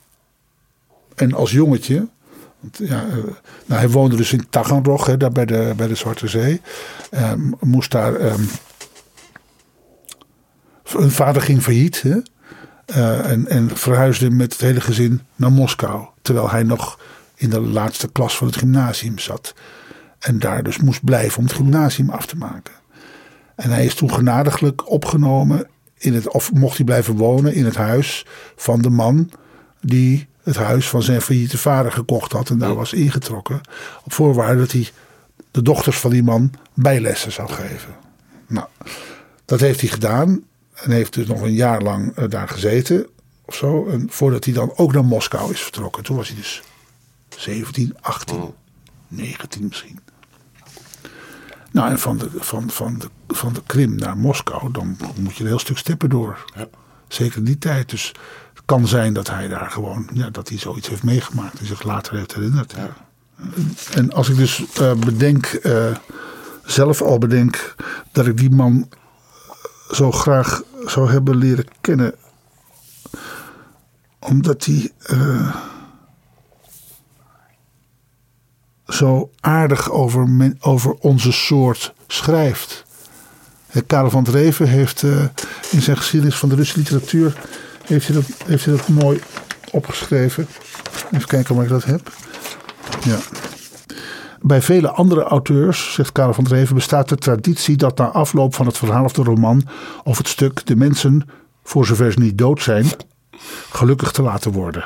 [1.14, 2.08] En als jongetje,
[2.72, 3.14] ja, eh,
[3.66, 6.60] nou, hij woonde dus in Taganrog, hè, daar bij de, bij de Zwarte Zee.
[7.10, 8.14] Eh, moest daar.
[8.14, 8.42] ehm
[10.98, 12.18] hun vader ging failliet hè,
[12.84, 16.06] eh, en, en verhuisde met het hele gezin naar Moskou.
[16.22, 17.00] Terwijl hij nog
[17.34, 19.54] in de laatste klas van het gymnasium zat.
[20.18, 22.74] En daar dus moest blijven om het gymnasium af te maken.
[23.56, 25.66] En hij is toen genadiglijk opgenomen,
[25.98, 29.30] in het, of mocht hij blijven wonen in het huis van de man
[29.80, 33.60] die het huis van zijn failliete vader gekocht had en daar was ingetrokken.
[34.04, 34.88] Op voorwaarde dat hij
[35.50, 37.94] de dochters van die man bijlessen zou geven.
[38.46, 38.66] Nou,
[39.44, 43.06] dat heeft hij gedaan en heeft dus nog een jaar lang eh, daar gezeten
[43.44, 43.86] of zo.
[43.88, 46.02] En voordat hij dan ook naar Moskou is vertrokken.
[46.02, 46.62] Toen was hij dus
[47.36, 48.54] 17, 18,
[49.08, 49.98] 19 misschien.
[51.70, 55.42] Nou, en van de, van, van, de, van de Krim naar Moskou, dan moet je
[55.42, 56.44] een heel stuk steppen door.
[56.54, 56.68] Ja.
[57.08, 57.90] Zeker in die tijd.
[57.90, 58.12] Dus
[58.64, 62.16] kan zijn dat hij daar gewoon, ja, dat hij zoiets heeft meegemaakt en zich later
[62.16, 62.74] heeft herinnerd.
[62.76, 62.96] Ja.
[63.94, 65.96] En als ik dus uh, bedenk, uh,
[66.64, 67.74] zelf al bedenk,
[68.12, 68.88] dat ik die man
[69.90, 72.14] zo graag zou hebben leren kennen,
[74.18, 75.56] omdat hij uh,
[78.86, 82.84] zo aardig over, men, over onze soort schrijft.
[83.86, 85.02] Karel van Dreven heeft
[85.70, 87.36] in zijn geschiedenis van de Russische literatuur
[87.92, 89.20] heeft hij dat, heeft hij dat mooi
[89.70, 90.46] opgeschreven.
[91.12, 92.12] Even kijken of ik dat heb.
[93.04, 93.18] Ja.
[94.40, 98.66] Bij vele andere auteurs, zegt Karel van Dreven, bestaat de traditie dat na afloop van
[98.66, 99.68] het verhaal of de roman
[100.04, 101.28] of het stuk de mensen,
[101.64, 102.86] voor zover ze niet dood zijn,
[103.70, 104.84] gelukkig te laten worden.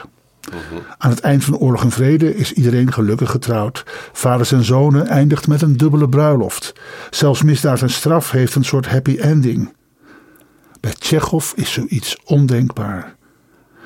[0.99, 3.85] Aan het eind van Oorlog en Vrede is iedereen gelukkig getrouwd.
[4.13, 6.73] Vaders en zonen eindigt met een dubbele bruiloft.
[7.11, 9.75] Zelfs misdaad en straf heeft een soort happy ending.
[10.87, 13.16] Bij Tsjechov is zoiets ondenkbaar.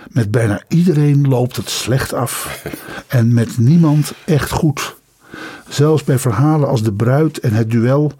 [0.09, 2.63] Met bijna iedereen loopt het slecht af
[3.09, 4.97] en met niemand echt goed.
[5.69, 8.13] Zelfs bij verhalen als De Bruid en Het Duel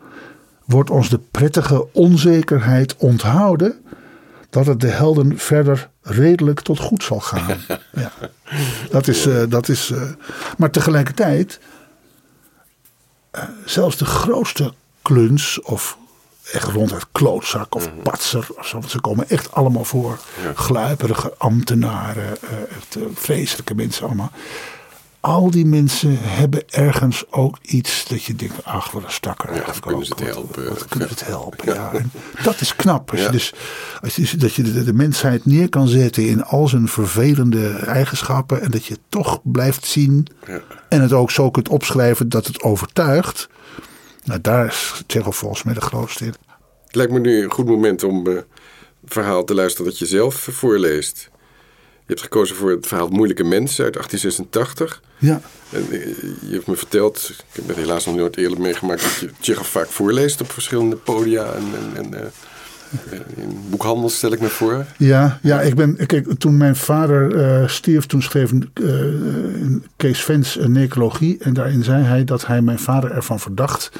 [0.65, 3.81] wordt ons de prettige onzekerheid onthouden
[4.51, 7.59] dat het de helden verder redelijk tot goed zal gaan.
[7.93, 8.13] Ja.
[8.91, 10.03] Dat is, uh, dat is uh,
[10.57, 11.61] maar tegelijkertijd,
[13.35, 14.73] uh, zelfs de grootste
[15.03, 15.99] kluns of
[16.53, 18.03] echt ronduit klootzak of mhm.
[18.03, 18.81] patser of zo.
[18.87, 20.19] Ze komen echt allemaal voor.
[20.43, 20.53] Ja.
[20.55, 22.37] Gluiperige ambtenaren,
[22.97, 24.31] uh, vreselijke mensen allemaal.
[25.21, 29.55] Al die mensen hebben ergens ook iets dat je denkt, ach wat een stakker.
[29.55, 30.69] Ja, kunnen ze het helpen.
[30.69, 31.93] Wat, kunnen ze het helpen, ja.
[32.43, 33.11] dat is knap.
[33.11, 33.55] Als je dus,
[34.03, 38.63] als je, dat je de, de, mensheid neer kan zetten in al zijn vervelende eigenschappen.
[38.63, 40.27] En dat je het toch blijft zien.
[40.89, 43.49] En het ook zo kunt opschrijven dat het overtuigt.
[44.31, 46.35] Nou, daar is Tsjechov volgens mij de grootste in.
[46.87, 48.45] Het lijkt me nu een goed moment om uh, het
[49.05, 51.31] verhaal te luisteren dat je zelf voorleest.
[51.93, 55.03] Je hebt gekozen voor het verhaal Moeilijke Mensen uit 1886.
[55.19, 55.41] Ja.
[55.71, 56.07] En eh,
[56.49, 59.69] je hebt me verteld, ik heb het helaas nog nooit eerlijk meegemaakt, dat je Tsjechov
[59.69, 62.27] vaak voorleest op verschillende podia en, en, en uh,
[63.37, 64.85] in boekhandels stel ik me voor.
[64.97, 70.59] Ja, ja ik ben, kijk, toen mijn vader uh, stierf, toen schreef uh, Kees Vens
[70.59, 71.39] een necrologie.
[71.39, 73.91] En daarin zei hij dat hij mijn vader ervan verdacht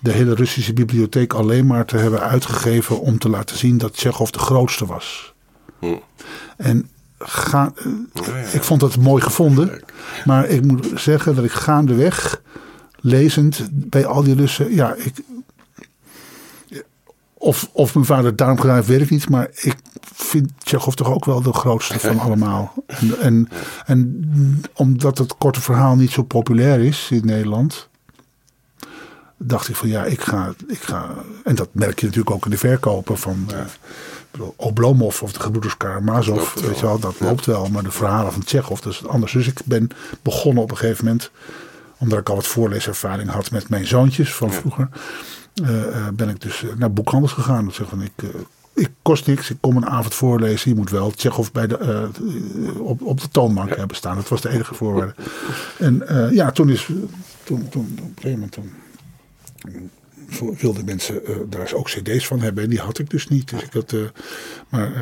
[0.00, 4.30] de hele Russische bibliotheek alleen maar te hebben uitgegeven om te laten zien dat Tsjechov
[4.30, 5.34] de grootste was.
[5.78, 5.86] Hm.
[6.56, 6.88] En
[7.18, 7.72] ga,
[8.52, 9.82] ik vond dat mooi gevonden.
[10.24, 12.42] Maar ik moet zeggen dat ik gaandeweg,
[13.00, 15.14] lezend bij al die Russen, ja, ik,
[17.42, 19.28] of, of mijn vader daarom gedaan heeft, weet ik niet.
[19.28, 19.76] Maar ik
[20.14, 22.72] vind Tsjechov toch ook wel de grootste van allemaal.
[22.86, 23.48] En, en,
[23.86, 27.88] en, omdat het korte verhaal niet zo populair is in Nederland.
[29.36, 31.10] Dacht ik van ja, ik ga, ik ga.
[31.44, 33.48] En dat merk je natuurlijk ook in de verkopen van.
[33.52, 33.60] Uh,
[34.56, 36.54] Oblomov of de gebroeders Karamazov.
[36.54, 37.68] Weet je wel, dat loopt wel.
[37.68, 39.32] Maar de verhalen van Tsjechov, dat is anders.
[39.32, 39.90] Dus ik ben
[40.22, 41.30] begonnen op een gegeven moment.
[41.98, 44.88] Omdat ik al wat voorleeservaring had met mijn zoontjes van vroeger.
[45.62, 47.68] Uh, ben ik dus naar boekhandels gegaan.
[47.68, 48.12] Ik zeg van ik,
[48.74, 50.70] ik kost niks, ik kom een avond voorlezen.
[50.70, 52.08] Je moet wel Tsjechov bij de,
[52.78, 54.16] op, op de toonbank hebben staan.
[54.16, 55.14] Dat was de enige voorwaarde.
[55.78, 56.88] En ja, toen is.
[57.44, 58.52] Toen, toen, op een gegeven moment.
[58.52, 58.72] Toen,
[60.58, 62.64] wilden mensen daar ook cd's van hebben.
[62.64, 63.50] En die had ik dus niet.
[63.50, 63.94] Dus ik had,
[64.68, 64.92] maar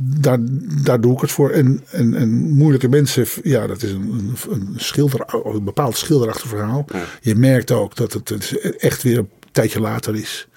[0.00, 0.38] daar,
[0.84, 1.50] daar doe ik het voor.
[1.50, 6.84] En, en, en moeilijke mensen, ja, dat is een, een, schilder, een bepaald schilderachtig verhaal.
[7.20, 9.24] Je merkt ook dat het, het echt weer
[9.58, 10.48] tijdje later is.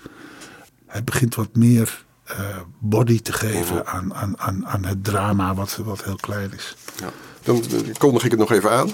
[0.87, 2.37] Het begint wat meer uh,
[2.79, 3.87] body te geven mhm.
[3.87, 6.75] aan, aan, aan, aan het drama, wat, wat heel klein is.
[6.99, 7.09] Ja.
[7.43, 7.63] Dan
[7.97, 8.89] kondig ik het nog even aan.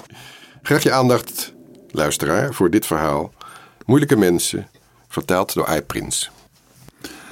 [0.62, 1.54] Graag je aandacht,
[1.90, 3.32] luisteraar, voor dit verhaal.
[3.86, 4.68] Moeilijke mensen,
[5.08, 6.30] verteld door Aiprins.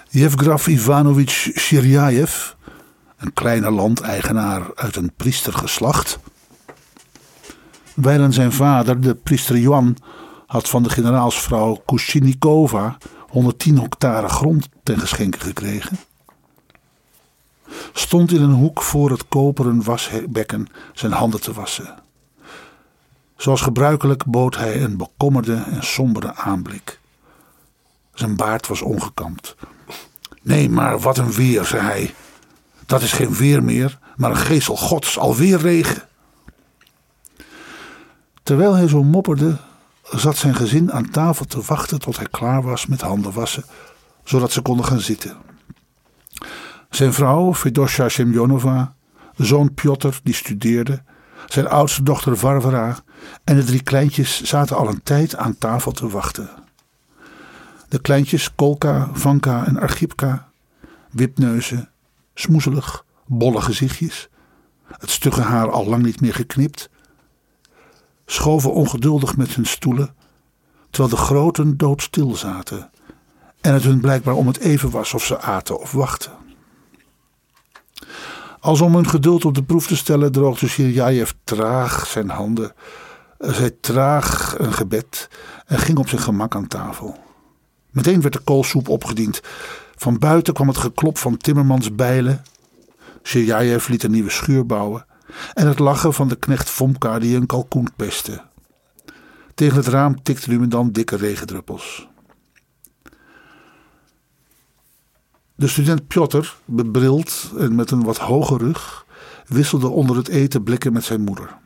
[0.09, 2.53] Yevgraf Ivanovich Shiryaev,
[3.17, 6.19] een kleine landeigenaar uit een priestergeslacht.
[7.95, 9.97] Wijlen zijn vader, de priester Johan,
[10.47, 12.97] had van de generaalsvrouw Kushinikova
[13.29, 15.99] 110 hectare grond ten geschenke gekregen.
[17.93, 21.95] Stond in een hoek voor het koperen wasbekken zijn handen te wassen.
[23.37, 26.99] Zoals gebruikelijk bood hij een bekommerde en sombere aanblik.
[28.15, 29.57] Zijn baard was ongekamd.
[30.43, 32.15] Nee, maar wat een weer, zei hij.
[32.87, 36.03] Dat is geen weer meer, maar een geestel gods, alweer regen.
[38.43, 39.57] Terwijl hij zo mopperde,
[40.11, 43.65] zat zijn gezin aan tafel te wachten tot hij klaar was met handen wassen,
[44.25, 45.37] zodat ze konden gaan zitten.
[46.91, 48.95] Zijn vrouw, Fedosja Semyonova,
[49.37, 51.03] zoon Piotr, die studeerde,
[51.47, 52.99] zijn oudste dochter Varvara
[53.45, 56.51] en de drie kleintjes zaten al een tijd aan tafel te wachten.
[57.89, 60.49] De kleintjes Kolka, Vanka en Archipka,
[61.11, 61.91] wipneuzen,
[62.35, 64.29] smoezelig, bolle gezichtjes,
[64.87, 66.89] het stugge haar al lang niet meer geknipt,
[68.27, 70.15] schoven ongeduldig met hun stoelen,
[70.91, 72.91] terwijl de groten doodstil zaten
[73.61, 76.33] en het hun blijkbaar om het even was of ze aten of wachten.
[78.61, 82.73] Als om hun geduld op de proef te stellen, droogde Sirjajev traag zijn handen,
[83.39, 85.29] zei traag een gebed
[85.67, 87.17] en ging op zijn gemak aan tafel.
[87.91, 89.41] Meteen werd de koolsoep opgediend.
[89.97, 92.43] Van buiten kwam het geklop van timmermans bijlen.
[93.23, 95.07] Liet een nieuwe schuur bouwen.
[95.55, 98.43] En het lachen van de knecht Fomka die een kalkoen pestte.
[99.55, 102.09] Tegen het raam tikten nu en dan dikke regendruppels.
[105.55, 109.07] De student Piotr, bebrild en met een wat hoge rug,
[109.47, 111.57] wisselde onder het eten blikken met zijn moeder.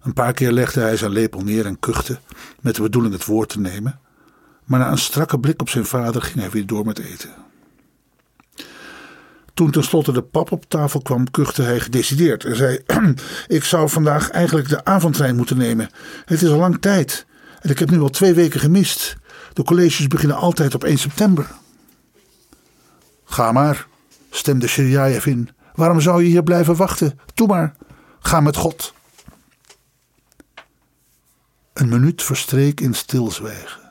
[0.00, 2.18] Een paar keer legde hij zijn lepel neer en kuchte,
[2.60, 4.00] met de bedoeling het woord te nemen,
[4.64, 7.30] maar na een strakke blik op zijn vader ging hij weer door met eten.
[9.56, 12.80] Toen tenslotte de pap op tafel kwam, kuchte hij gedecideerd en zei:
[13.46, 15.90] Ik zou vandaag eigenlijk de avondtrein moeten nemen.
[16.24, 17.26] Het is al lang tijd
[17.60, 19.16] en ik heb nu al twee weken gemist.
[19.52, 21.50] De colleges beginnen altijd op 1 september.
[23.24, 23.86] Ga maar,
[24.30, 25.50] stemde Shirjaev in.
[25.74, 27.18] Waarom zou je hier blijven wachten?
[27.34, 27.76] Doe maar,
[28.20, 28.94] ga met God.
[31.72, 33.85] Een minuut verstreek in stilzwijgen.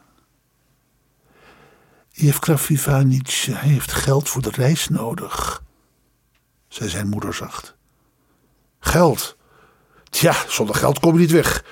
[2.18, 5.64] Jevgraf Ivanitch heeft geld voor de reis nodig,
[6.68, 7.76] zei zijn moeder zacht.
[8.80, 9.38] Geld?
[10.10, 11.64] Tja, zonder geld kom je niet weg.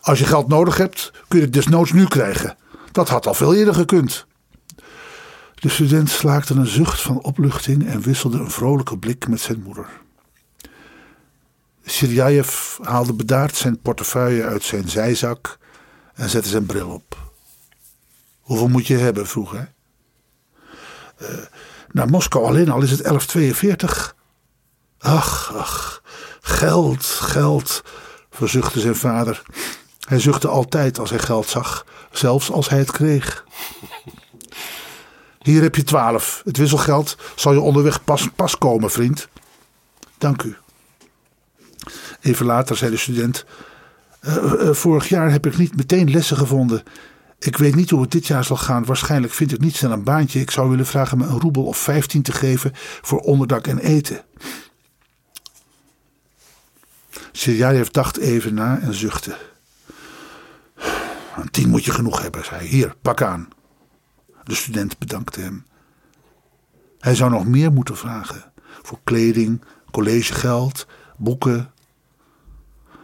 [0.00, 2.56] Als je geld nodig hebt, kun je het desnoods nu krijgen.
[2.92, 4.26] Dat had al veel eerder gekund.
[5.54, 9.86] De student slaakte een zucht van opluchting en wisselde een vrolijke blik met zijn moeder.
[11.84, 15.58] Sirjaev haalde bedaard zijn portefeuille uit zijn zijzak
[16.14, 17.30] en zette zijn bril op.
[18.40, 19.26] Hoeveel moet je hebben?
[19.26, 19.72] vroeg hij.
[21.22, 21.28] Uh,
[21.92, 24.14] naar Moskou alleen al is het 1142.
[24.98, 26.02] Ach, ach,
[26.40, 27.82] geld, geld,
[28.30, 29.42] verzuchtte zijn vader.
[30.08, 33.44] Hij zuchtte altijd als hij geld zag, zelfs als hij het kreeg.
[35.38, 36.42] Hier heb je twaalf.
[36.44, 39.28] Het wisselgeld zal je onderweg pas, pas komen, vriend.
[40.18, 40.56] Dank u.
[42.20, 43.44] Even later zei de student:
[44.20, 46.82] uh, Vorig jaar heb ik niet meteen lessen gevonden.
[47.44, 48.84] Ik weet niet hoe het dit jaar zal gaan.
[48.84, 50.40] Waarschijnlijk vind ik niet snel een baantje.
[50.40, 52.70] Ik zou willen vragen me een roebel of vijftien te geven
[53.02, 54.24] voor onderdak en eten.
[57.32, 59.36] Sirjajev dacht even na en zuchtte.
[61.36, 62.68] Een tien moet je genoeg hebben, zei hij.
[62.68, 63.48] Hier, pak aan.
[64.44, 65.66] De student bedankte hem.
[66.98, 70.86] Hij zou nog meer moeten vragen: voor kleding, collegegeld,
[71.16, 71.70] boeken.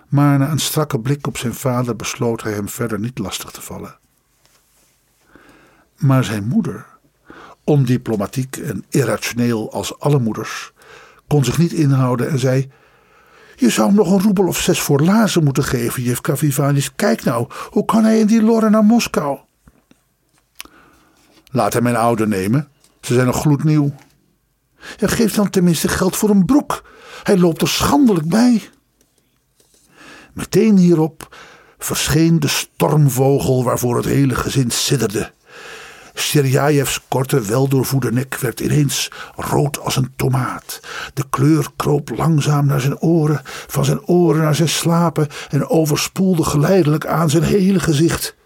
[0.09, 3.61] Maar na een strakke blik op zijn vader besloot hij hem verder niet lastig te
[3.61, 3.99] vallen.
[5.99, 6.87] Maar zijn moeder,
[7.65, 10.73] ondiplomatiek en irrationeel als alle moeders,
[11.27, 12.71] kon zich niet inhouden en zei:
[13.57, 16.95] Je zou hem nog een roebel of zes voor lazen moeten geven, jef Kavivanis.
[16.95, 19.39] Kijk nou, hoe kan hij in die lorren naar Moskou?
[21.51, 22.69] Laat hem mijn oude nemen.
[23.01, 23.95] Ze zijn nog gloednieuw.
[24.97, 26.83] Ja, geef dan tenminste geld voor een broek.
[27.23, 28.71] Hij loopt er schandelijk bij.
[30.35, 31.37] Meteen hierop
[31.79, 35.33] verscheen de stormvogel waarvoor het hele gezin sidderde.
[36.19, 40.81] Sirjajevs korte, weldoorvoede nek werd ineens rood als een tomaat.
[41.15, 46.45] De kleur kroop langzaam naar zijn oren, van zijn oren naar zijn slapen en overspoelde
[46.45, 48.37] geleidelijk aan zijn hele gezicht.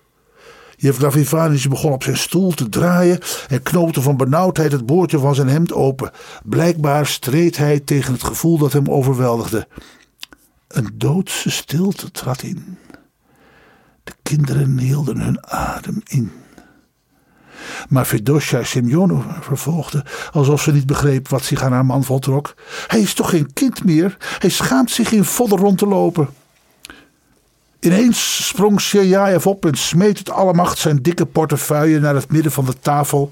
[0.76, 3.18] Jevgrav Ivanic begon op zijn stoel te draaien
[3.48, 6.10] en knoopte van benauwdheid het boordje van zijn hemd open.
[6.44, 9.68] Blijkbaar streed hij tegen het gevoel dat hem overweldigde.
[10.68, 12.78] Een doodse stilte trad in.
[14.04, 16.41] De kinderen hielden hun adem in.
[17.88, 22.54] Maar Fedosja Semyonova vervolgde, alsof ze niet begreep wat zich aan haar man voltrok.
[22.86, 24.16] Hij is toch geen kind meer?
[24.38, 26.28] Hij schaamt zich in vodden rond te lopen.
[27.80, 32.64] Ineens sprong Sjerjajev op en smeet het allemacht zijn dikke portefeuille naar het midden van
[32.64, 33.30] de tafel,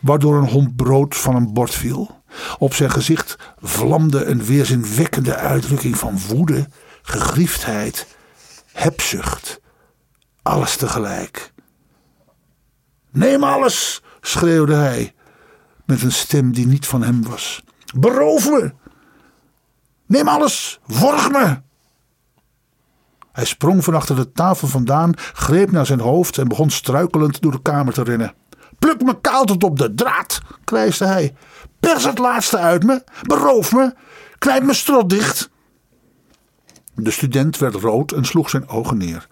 [0.00, 2.22] waardoor een hond brood van een bord viel.
[2.58, 6.68] Op zijn gezicht vlamde een weerzinwekkende uitdrukking van woede,
[7.02, 8.06] gegriefdheid,
[8.72, 9.60] hebzucht.
[10.42, 11.51] Alles tegelijk.
[13.12, 15.14] Neem alles, schreeuwde hij,
[15.84, 17.62] met een stem die niet van hem was.
[17.94, 18.72] Beroof me!
[20.06, 21.60] Neem alles, worg me!
[23.32, 27.52] Hij sprong van achter de tafel vandaan, greep naar zijn hoofd en begon struikelend door
[27.52, 28.34] de kamer te rennen.
[28.78, 31.34] Pluk me kaal tot op de draad, krijste hij.
[31.80, 33.94] Pers het laatste uit me, beroof me,
[34.38, 35.50] knijp me strot dicht.
[36.94, 39.28] De student werd rood en sloeg zijn ogen neer.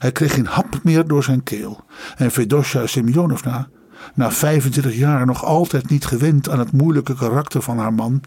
[0.00, 1.84] Hij kreeg geen hap meer door zijn keel.
[2.16, 3.68] En Fedosja Semyonovna,
[4.14, 8.22] na 25 jaar nog altijd niet gewend aan het moeilijke karakter van haar man,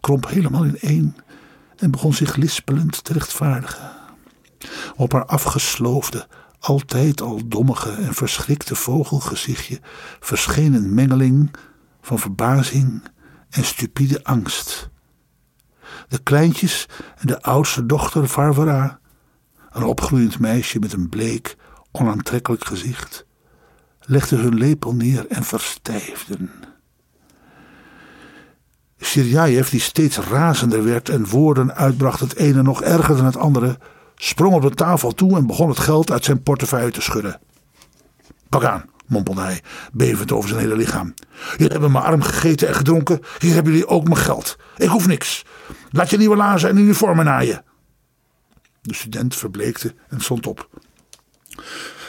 [0.00, 1.16] kromp helemaal ineen
[1.76, 3.90] en begon zich lispelend te rechtvaardigen.
[4.96, 6.26] Op haar afgesloofde,
[6.58, 9.80] altijd al dommige en verschrikte vogelgezichtje
[10.20, 11.50] verscheen een mengeling
[12.00, 13.02] van verbazing
[13.50, 14.88] en stupide angst.
[16.08, 18.98] De kleintjes en de oudste dochter Varvara,
[19.78, 21.56] een opgroeiend meisje met een bleek,
[21.92, 23.26] onaantrekkelijk gezicht,
[24.00, 26.50] legden hun lepel neer en verstijfden.
[28.98, 33.78] Sirjaev, die steeds razender werd en woorden uitbracht, het ene nog erger dan het andere,
[34.16, 37.40] sprong op de tafel toe en begon het geld uit zijn portefeuille te schudden.
[38.48, 39.62] Pak aan, mompelde hij,
[39.92, 41.14] bevend over zijn hele lichaam.
[41.50, 44.56] Jullie hebben mijn arm gegeten en gedronken, hier hebben jullie ook mijn geld.
[44.76, 45.44] Ik hoef niks.
[45.90, 47.64] Laat je nieuwe laarzen en uniformen naaien.
[48.88, 50.68] De student verbleekte en stond op.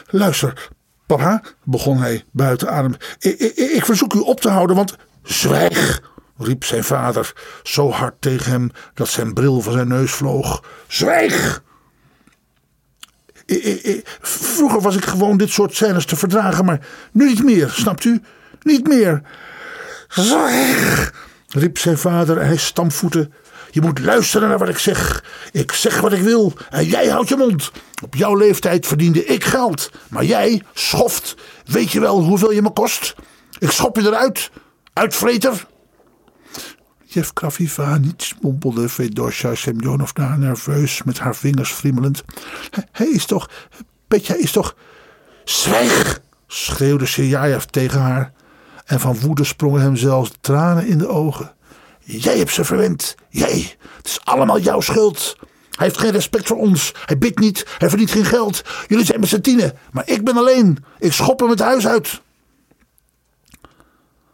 [0.08, 0.70] Luister,
[1.06, 2.96] papa, begon hij buiten adem.
[3.20, 4.96] Ik, ik, verzoek u op te houden, want.
[5.24, 6.02] Zwijg,
[6.38, 10.64] riep zijn vader zo hard tegen hem dat zijn bril van zijn neus vloog.
[10.88, 11.64] Zwijg!
[14.22, 18.22] Vroeger was ik gewoon dit soort scènes te verdragen, maar nu niet meer, snapt u?
[18.62, 19.22] Niet meer.
[20.08, 21.14] Zwijg!
[21.48, 23.30] riep zijn vader en hij stampvoette.
[23.72, 25.24] Je moet luisteren naar wat ik zeg.
[25.52, 27.72] Ik zeg wat ik wil en jij houdt je mond.
[28.04, 32.72] Op jouw leeftijd verdiende ik geld, maar jij, schoft, weet je wel hoeveel je me
[32.72, 33.16] kost?
[33.60, 34.50] Ik schop je eruit,
[34.94, 35.68] uitvreter.
[37.04, 37.32] Jef
[38.00, 42.24] niets mompelde Fedosja Semyonovna nerveus met haar vingers friemelend.
[42.92, 43.50] Hij is toch,
[44.08, 44.76] Petja is toch...
[45.44, 46.22] Zwijg!
[46.48, 48.32] schreeuwde Serjajev tegen haar.
[48.86, 51.54] En van woede sprongen hem zelfs tranen in de ogen.
[52.18, 53.16] Jij hebt ze verwend.
[53.30, 53.76] Jij.
[53.98, 55.36] Het is allemaal jouw schuld.
[55.70, 56.94] Hij heeft geen respect voor ons.
[57.06, 57.66] Hij bidt niet.
[57.78, 58.62] Hij verdient geen geld.
[58.88, 59.78] Jullie zijn met z'n tienen.
[59.92, 60.78] Maar ik ben alleen.
[61.00, 62.22] Ik schop hem het huis uit.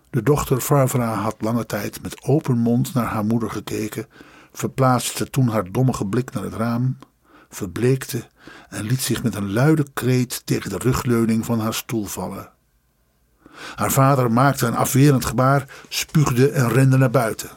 [0.09, 4.07] De dochter Varvara had lange tijd met open mond naar haar moeder gekeken,
[4.53, 6.97] verplaatste toen haar dommige blik naar het raam,
[7.49, 8.27] verbleekte
[8.69, 12.49] en liet zich met een luide kreet tegen de rugleuning van haar stoel vallen.
[13.75, 17.49] Haar vader maakte een afwerend gebaar, spuugde en rende naar buiten.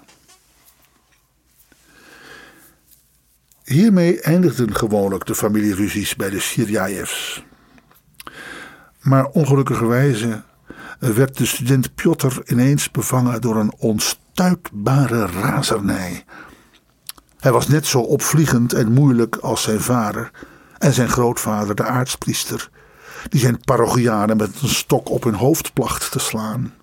[3.69, 7.45] Hiermee eindigden gewoonlijk de familieruzies bij de Sirjajevs.
[9.01, 10.43] Maar ongelukkigerwijze
[10.99, 16.25] werd de student Piotr ineens bevangen door een onstuitbare razernij.
[17.39, 20.31] Hij was net zo opvliegend en moeilijk als zijn vader
[20.79, 22.71] en zijn grootvader, de aartspriester,
[23.29, 26.75] die zijn parochianen met een stok op hun hoofd placht te slaan.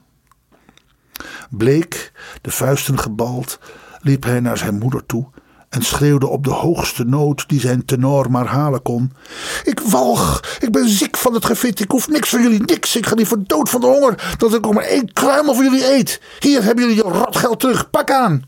[1.49, 2.11] Bleek,
[2.41, 3.59] de vuisten gebald,
[3.99, 5.27] liep hij naar zijn moeder toe
[5.75, 9.11] en schreeuwde op de hoogste noot die zijn tenor maar halen kon.
[9.63, 12.95] Ik walg, ik ben ziek van het gefit, ik hoef niks van jullie, niks.
[12.95, 15.93] Ik ga liever dood van de honger, dat ik ook maar één kruimel van jullie
[15.93, 16.21] eet.
[16.39, 18.43] Hier hebben jullie je rotgeld terug, pak aan.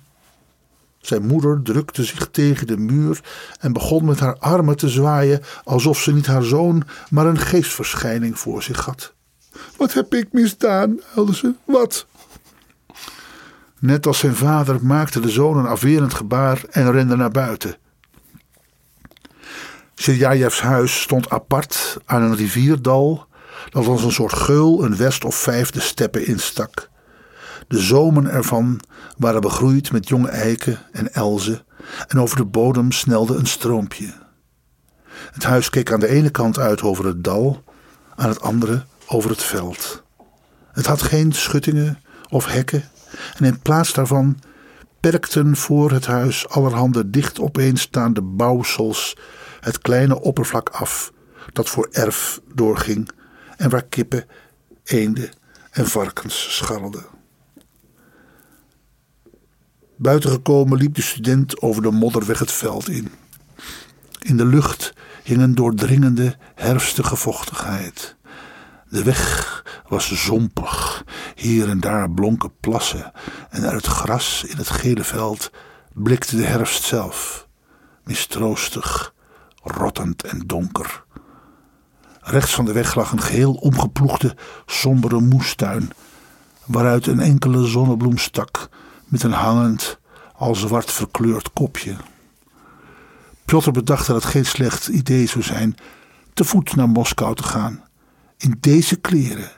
[1.00, 3.22] Zijn moeder drukte zich tegen de muur
[3.60, 8.40] en begon met haar armen te zwaaien alsof ze niet haar zoon, maar een geestverschijning
[8.40, 9.14] voor zich had.
[9.78, 11.54] Wat heb ik misdaan, huilde ze.
[11.66, 12.06] Wat?
[13.80, 17.78] Net als zijn vader maakte de zoon een afwerend gebaar en rende naar buiten.
[19.96, 23.28] Serjajevs huis stond apart aan een rivierdal
[23.70, 26.90] dat als een soort geul een west of vijf de steppen instak.
[27.68, 28.80] De zomen ervan
[29.18, 31.66] waren begroeid met jonge eiken en elzen
[32.08, 34.14] en over de bodem snelde een stroompje.
[35.32, 37.64] Het huis keek aan de ene kant uit over het dal,
[38.16, 40.04] aan het andere over het veld.
[40.72, 42.84] Het had geen schuttingen of hekken
[43.38, 44.40] en in plaats daarvan
[45.00, 49.18] perkten voor het huis allerhande dicht opeenstaande bouwsels
[49.60, 51.12] het kleine oppervlak af
[51.54, 53.10] dat voor erf doorging
[53.58, 54.26] en waar kippen,
[54.84, 55.30] eenden
[55.72, 57.06] en varkens scharrelden.
[59.96, 63.12] Buiten gekomen liep de student over de modderweg het veld in.
[64.20, 64.94] In de lucht
[65.24, 68.16] hing een doordringende, herfstige vochtigheid.
[68.90, 71.04] De weg was zompig.
[71.36, 73.12] Hier en daar blonken plassen.
[73.50, 75.52] En uit het gras in het gele veld
[75.94, 77.48] blikte de herfst zelf.
[78.04, 79.14] Mistroostig,
[79.64, 81.04] rottend en donker.
[82.22, 84.36] Rechts van de weg lag een geheel omgeploegde,
[84.66, 85.92] sombere moestuin.
[86.66, 88.70] Waaruit een enkele zonnebloem stak
[89.06, 90.00] met een hangend,
[90.36, 91.96] al zwart verkleurd kopje.
[93.46, 95.76] Piotr bedacht dat het geen slecht idee zou zijn
[96.34, 97.87] te voet naar Moskou te gaan
[98.38, 99.52] in deze kleren,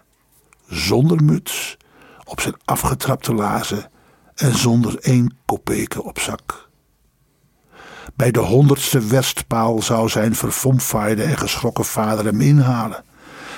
[0.67, 1.77] zonder muts,
[2.23, 3.89] op zijn afgetrapte lazen
[4.35, 6.69] en zonder één kopeke op zak.
[8.15, 13.03] Bij de honderdste westpaal zou zijn verfomfaaide en geschrokken vader hem inhalen,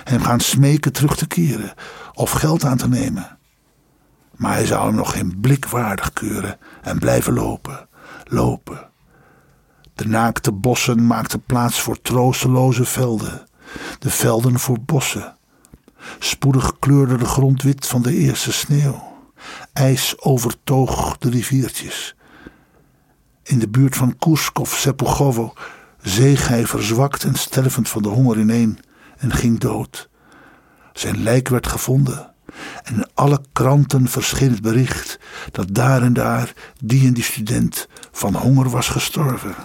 [0.03, 1.74] hem gaan smeken terug te keren,
[2.13, 3.38] of geld aan te nemen.
[4.36, 7.88] Maar hij zou hem nog geen blik waardig keuren en blijven lopen,
[8.24, 8.89] lopen.
[9.95, 13.47] De naakte bossen maakten plaats voor troosteloze velden,
[13.99, 15.36] de velden voor bossen.
[16.19, 19.09] Spoedig kleurde de grond wit van de eerste sneeuw.
[19.74, 22.15] IJs overtoog de riviertjes.
[23.43, 25.53] In de buurt van Kuskov, Sepugovo,
[26.01, 28.80] zeeg hij verzwakt en stervend van de honger ineen
[29.17, 30.09] en ging dood.
[30.93, 32.32] Zijn lijk werd gevonden
[32.84, 35.19] en in alle kranten verscheen het bericht
[35.51, 36.53] dat daar en daar
[36.84, 39.55] die en die student van honger was gestorven.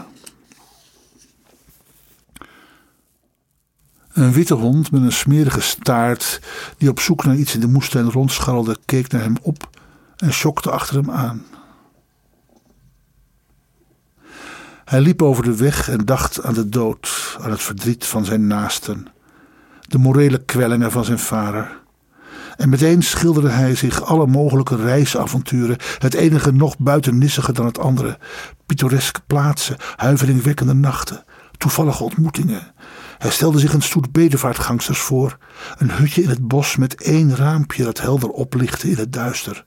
[4.16, 6.40] Een witte hond met een smerige staart,
[6.78, 9.70] die op zoek naar iets in de moestuin rondscharrelde, keek naar hem op
[10.16, 11.44] en schokte achter hem aan.
[14.84, 18.46] Hij liep over de weg en dacht aan de dood, aan het verdriet van zijn
[18.46, 19.06] naasten,
[19.80, 21.80] de morele kwellingen van zijn vader.
[22.56, 28.18] En meteen schilderde hij zich alle mogelijke reisavonturen, het enige nog buitennissige dan het andere,
[28.66, 31.24] pittoreske plaatsen, huiveringwekkende nachten,
[31.58, 32.74] toevallige ontmoetingen.
[33.26, 35.38] Hij stelde zich een stoet bedevaartgangsters voor,
[35.78, 39.64] een hutje in het bos met één raampje dat helder oplichtte in het duister.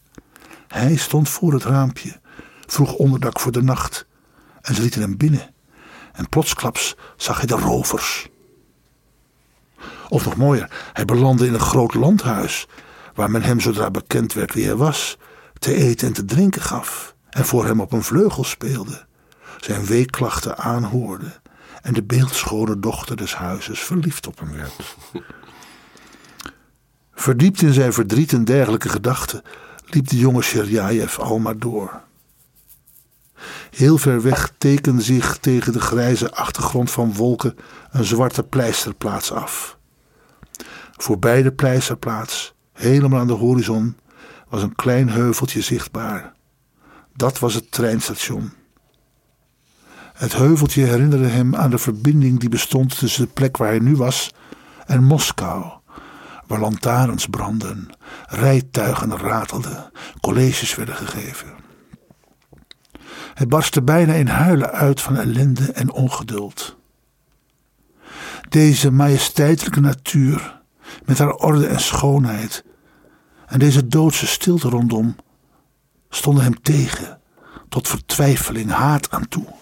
[0.67, 2.19] Hij stond voor het raampje,
[2.65, 4.05] vroeg onderdak voor de nacht,
[4.61, 5.53] en ze lieten hem binnen.
[6.13, 8.29] En plotsklaps zag hij de rovers.
[10.09, 12.67] Of nog mooier, hij belandde in een groot landhuis,
[13.13, 15.17] waar men hem zodra bekend werd wie hij was,
[15.53, 19.05] te eten en te drinken gaf en voor hem op een vleugel speelde,
[19.59, 21.41] zijn weeklachten aanhoorde
[21.81, 24.95] en de beeldschone dochter des huizes verliefd op hem werd.
[27.13, 29.41] Verdiept in zijn verdriet en dergelijke gedachten
[29.85, 32.01] liep de jonge Sherjajev al maar door.
[33.69, 37.55] Heel ver weg tekende zich tegen de grijze achtergrond van wolken
[37.91, 39.77] een zwarte pleisterplaats af.
[40.97, 43.97] Voorbij de pleisterplaats, helemaal aan de horizon,
[44.49, 46.33] was een klein heuveltje zichtbaar.
[47.15, 48.51] Dat was het treinstation.
[50.19, 53.95] Het heuveltje herinnerde hem aan de verbinding die bestond tussen de plek waar hij nu
[53.95, 54.33] was
[54.85, 55.65] en Moskou,
[56.47, 57.89] waar lantaarns brandden,
[58.27, 59.91] rijtuigen ratelden,
[60.21, 61.47] colleges werden gegeven.
[63.33, 66.77] Hij barstte bijna in huilen uit van ellende en ongeduld.
[68.49, 70.61] Deze majesteitelijke natuur,
[71.05, 72.63] met haar orde en schoonheid,
[73.47, 75.15] en deze doodse stilte rondom,
[76.09, 77.19] stonden hem tegen,
[77.69, 79.58] tot vertwijfeling, haat aan toe.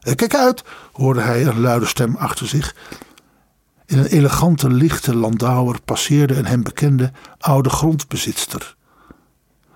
[0.00, 2.74] Eh, kijk uit, hoorde hij een luide stem achter zich.
[3.86, 8.76] In een elegante, lichte landauer passeerde een hem bekende oude grondbezitster.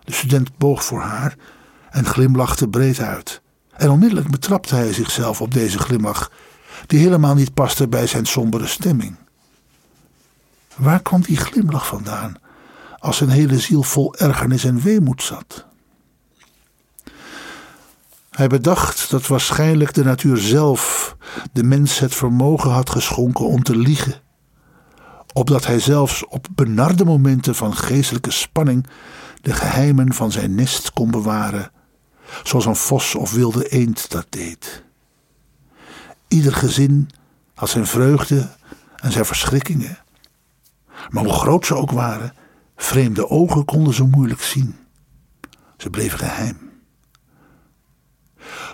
[0.05, 1.37] De student boog voor haar
[1.91, 3.43] en glimlachte breed uit.
[3.71, 6.31] En onmiddellijk betrapte hij zichzelf op deze glimlach,
[6.87, 9.17] die helemaal niet paste bij zijn sombere stemming.
[10.77, 12.35] Waar kwam die glimlach vandaan,
[12.99, 15.67] als zijn hele ziel vol ergernis en weemoed zat?
[18.35, 21.17] Hij bedacht dat waarschijnlijk de natuur zelf
[21.53, 24.21] de mens het vermogen had geschonken om te liegen,
[25.33, 28.87] opdat hij zelfs op benarde momenten van geestelijke spanning
[29.41, 31.71] de geheimen van zijn nest kon bewaren,
[32.43, 34.85] zoals een vos of wilde eend dat deed.
[36.29, 37.11] Ieder gezin
[37.55, 38.49] had zijn vreugde
[38.97, 39.99] en zijn verschrikkingen.
[41.09, 42.35] Maar hoe groot ze ook waren,
[42.77, 44.77] vreemde ogen konden ze moeilijk zien.
[45.77, 46.64] Ze bleven geheim.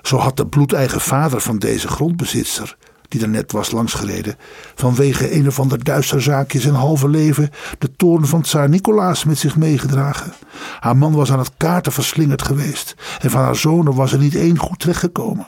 [0.03, 2.77] Zo had de bloedeigen vader van deze grondbezitster,
[3.09, 4.37] die er net was langsgereden,
[4.75, 9.39] vanwege een of ander duister zaakje zijn halve leven de toorn van tsaar Nicolaas met
[9.39, 10.33] zich meegedragen.
[10.81, 14.35] Haar man was aan het kaarten verslingerd geweest en van haar zonen was er niet
[14.35, 15.47] één goed terechtgekomen.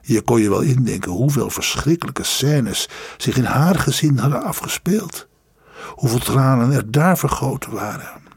[0.00, 5.28] Je kon je wel indenken hoeveel verschrikkelijke scènes zich in haar gezin hadden afgespeeld.
[5.94, 8.29] Hoeveel tranen er daar vergoten waren.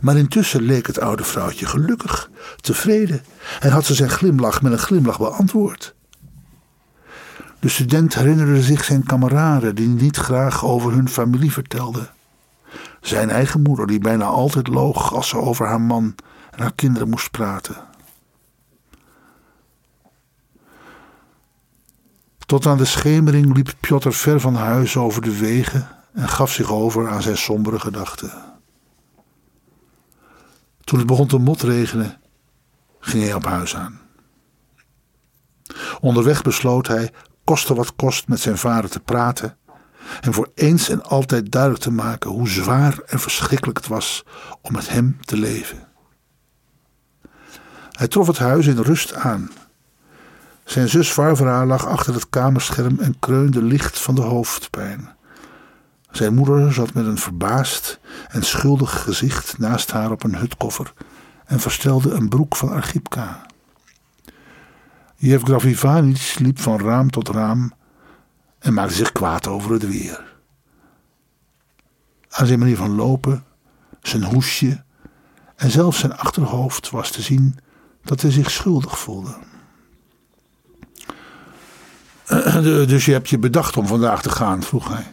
[0.00, 2.30] Maar intussen leek het oude vrouwtje gelukkig,
[2.60, 3.22] tevreden
[3.60, 5.94] en had ze zijn glimlach met een glimlach beantwoord.
[7.60, 12.10] De student herinnerde zich zijn kameraden die niet graag over hun familie vertelden.
[13.00, 16.14] Zijn eigen moeder die bijna altijd loog als ze over haar man
[16.50, 17.76] en haar kinderen moest praten.
[22.46, 26.72] Tot aan de schemering liep Piotr ver van huis over de wegen en gaf zich
[26.72, 28.51] over aan zijn sombere gedachten.
[30.84, 32.20] Toen het begon te motregenen,
[33.00, 34.00] ging hij op huis aan.
[36.00, 37.10] Onderweg besloot hij,
[37.44, 39.56] koste wat kost, met zijn vader te praten
[40.20, 44.24] en voor eens en altijd duidelijk te maken hoe zwaar en verschrikkelijk het was
[44.60, 45.88] om met hem te leven.
[47.90, 49.50] Hij trof het huis in rust aan.
[50.64, 55.16] Zijn zus Varvara lag achter het kamerscherm en kreunde licht van de hoofdpijn.
[56.12, 57.98] Zijn moeder zat met een verbaasd
[58.28, 60.92] en schuldig gezicht naast haar op een hutkoffer
[61.44, 63.46] en verstelde een broek van Archipka.
[65.16, 67.72] Jevgraf Ivanic liep van raam tot raam
[68.58, 70.34] en maakte zich kwaad over het weer.
[72.28, 73.44] Aan zijn manier van lopen,
[74.00, 74.84] zijn hoesje
[75.56, 77.58] en zelfs zijn achterhoofd was te zien
[78.02, 79.36] dat hij zich schuldig voelde.
[82.92, 85.12] Dus je hebt je bedacht om vandaag te gaan, vroeg hij.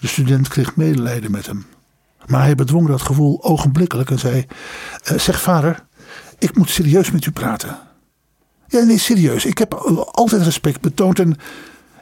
[0.00, 1.66] De student kreeg medelijden met hem.
[2.26, 4.46] Maar hij bedwong dat gevoel ogenblikkelijk en zei:
[5.04, 5.84] eh, Zeg vader,
[6.38, 7.78] ik moet serieus met u praten.
[8.66, 9.44] Ja, nee, serieus.
[9.44, 9.74] Ik heb
[10.10, 11.36] altijd respect betoond en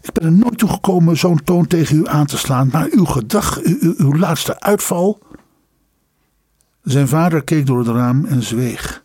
[0.00, 2.68] ik ben er nooit toe gekomen zo'n toon tegen u aan te slaan.
[2.72, 5.18] Maar uw gedag, uw, uw laatste uitval.
[6.82, 9.02] Zijn vader keek door het raam en zweeg.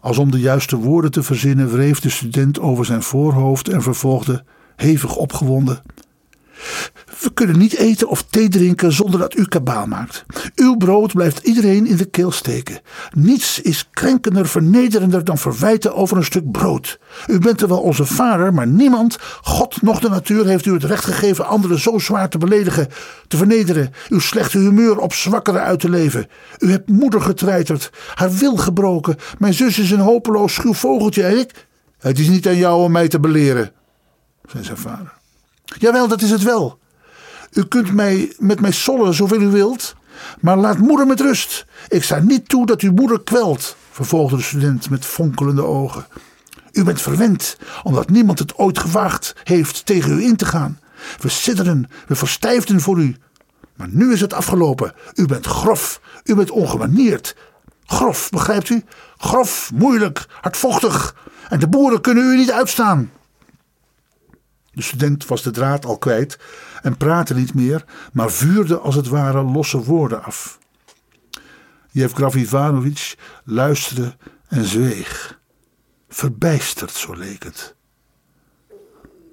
[0.00, 4.44] Als om de juiste woorden te verzinnen, wreef de student over zijn voorhoofd en vervolgde,
[4.76, 5.82] hevig opgewonden.
[7.20, 10.24] We kunnen niet eten of thee drinken zonder dat u kabaal maakt.
[10.54, 12.80] Uw brood blijft iedereen in de keel steken.
[13.12, 16.98] Niets is krenkender, vernederender dan verwijten over een stuk brood.
[17.26, 20.84] U bent er wel onze vader, maar niemand, God noch de natuur, heeft u het
[20.84, 22.88] recht gegeven anderen zo zwaar te beledigen,
[23.28, 26.26] te vernederen, uw slechte humeur op zwakkeren uit te leven.
[26.58, 29.16] U hebt moeder getreiterd, haar wil gebroken.
[29.38, 31.66] Mijn zus is een hopeloos schuw vogeltje en ik.
[31.98, 33.72] Het is niet aan jou om mij te beleren,
[34.46, 35.22] zei zijn vader.
[35.78, 36.78] Jawel, dat is het wel.
[37.52, 39.94] U kunt mij met mij sollen zoveel u wilt,
[40.40, 41.66] maar laat moeder met rust.
[41.88, 46.06] Ik sta niet toe dat uw moeder kwelt, vervolgde de student met fonkelende ogen.
[46.72, 50.78] U bent verwend, omdat niemand het ooit gewaagd heeft tegen u in te gaan.
[51.20, 53.16] We sidderen, we verstijfden voor u.
[53.76, 54.94] Maar nu is het afgelopen.
[55.14, 57.36] U bent grof, u bent ongemanierd.
[57.84, 58.84] Grof, begrijpt u?
[59.16, 61.16] Grof, moeilijk, hardvochtig.
[61.48, 63.10] En de boeren kunnen u niet uitstaan.
[64.74, 66.38] De student was de draad al kwijt
[66.82, 70.58] en praatte niet meer, maar vuurde als het ware losse woorden af.
[71.90, 74.16] Jevgraf Ivanovic luisterde
[74.48, 75.40] en zweeg.
[76.08, 77.74] Verbijsterd, zo leek het.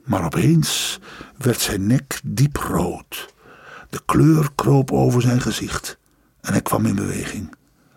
[0.05, 0.99] Maar opeens
[1.37, 3.33] werd zijn nek diep rood.
[3.89, 5.97] De kleur kroop over zijn gezicht
[6.41, 7.55] en hij kwam in beweging.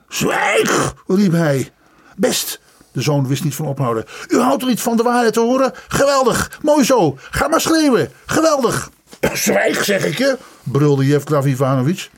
[0.09, 1.73] Zwijg, riep hij.
[2.17, 2.61] Best,
[2.95, 4.05] de zoon wist niet van ophouden.
[4.29, 5.73] U houdt er niet van de waarheid te horen?
[5.89, 7.19] Geweldig, mooi zo.
[7.31, 8.13] Ga maar schreeuwen.
[8.27, 8.91] Geweldig.
[9.33, 12.11] Zwijg, zeg ik je, brulde Jevgrav Ivanovic.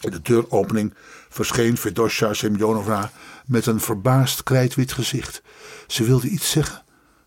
[0.00, 0.94] In de deuropening
[1.28, 3.10] verscheen Fedosja Semyonovna
[3.46, 5.42] met een verbaasd krijtwit gezicht.
[5.86, 6.82] Ze wilde iets zeggen,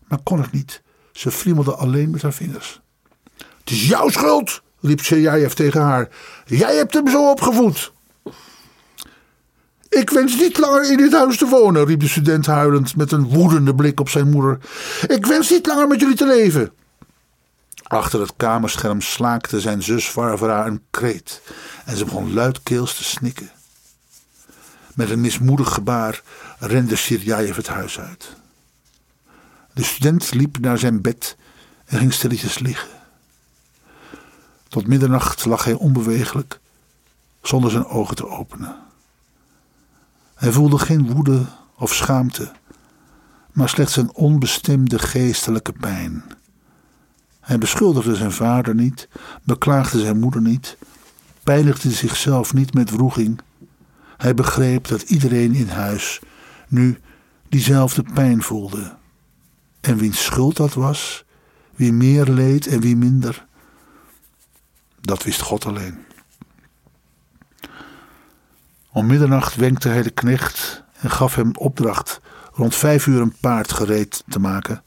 [0.08, 0.82] maar kon het niet.
[1.12, 2.80] Ze friemelde alleen met haar vingers.
[3.36, 6.08] Het is jouw schuld, riep Serjajev tegen haar.
[6.44, 7.92] Jij hebt hem zo opgevoed.
[9.88, 13.28] Ik wens niet langer in dit huis te wonen, riep de student huilend met een
[13.28, 14.58] woedende blik op zijn moeder.
[15.06, 16.72] Ik wens niet langer met jullie te leven.
[17.82, 21.42] Achter het kamerscherm slaakte zijn zus Varvara een kreet
[21.84, 23.50] en ze begon luidkeels te snikken.
[24.94, 26.22] Met een mismoedig gebaar
[26.58, 28.36] rende Sirjajev het huis uit.
[29.72, 31.36] De student liep naar zijn bed
[31.84, 32.88] en ging stilletjes liggen.
[34.68, 36.60] Tot middernacht lag hij onbewegelijk,
[37.42, 38.83] zonder zijn ogen te openen.
[40.34, 42.52] Hij voelde geen woede of schaamte,
[43.52, 46.24] maar slechts een onbestemde geestelijke pijn.
[47.40, 49.08] Hij beschuldigde zijn vader niet,
[49.42, 50.76] beklaagde zijn moeder niet,
[51.42, 53.40] pijnigde zichzelf niet met wroeging.
[54.16, 56.20] Hij begreep dat iedereen in huis
[56.68, 56.98] nu
[57.48, 58.96] diezelfde pijn voelde.
[59.80, 61.24] En wiens schuld dat was,
[61.74, 63.46] wie meer leed en wie minder,
[65.00, 65.98] dat wist God alleen.
[68.94, 72.20] Om middernacht wenkte hij de knecht en gaf hem opdracht
[72.52, 74.82] rond vijf uur een paard gereed te maken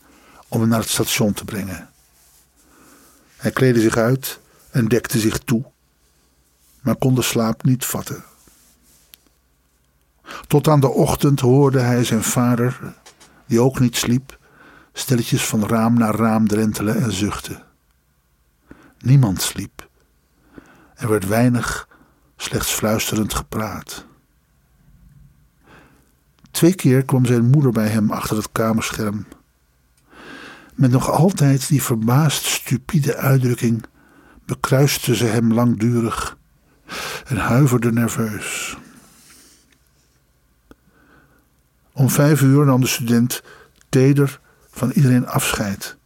[0.47, 1.89] om hem naar het station te brengen.
[3.35, 4.39] Hij kleedde zich uit
[4.71, 5.63] en dekte zich toe,
[6.81, 8.23] maar kon de slaap niet vatten.
[10.47, 12.93] Tot aan de ochtend hoorde hij zijn vader,
[13.45, 14.39] die ook niet sliep,
[14.93, 17.63] stilletjes van raam naar raam drentelen en zuchten.
[18.99, 19.89] Niemand sliep.
[20.95, 21.87] Er werd weinig
[22.37, 24.05] slechts fluisterend gepraat.
[26.51, 29.25] Twee keer kwam zijn moeder bij hem achter het kamerscherm.
[30.75, 33.85] Met nog altijd die verbaasd stupide uitdrukking
[34.45, 36.37] bekruiste ze hem langdurig
[37.25, 38.77] en huiverde nerveus.
[41.93, 43.43] Om vijf uur nam de student
[43.89, 44.39] teder
[44.71, 45.97] van iedereen afscheid.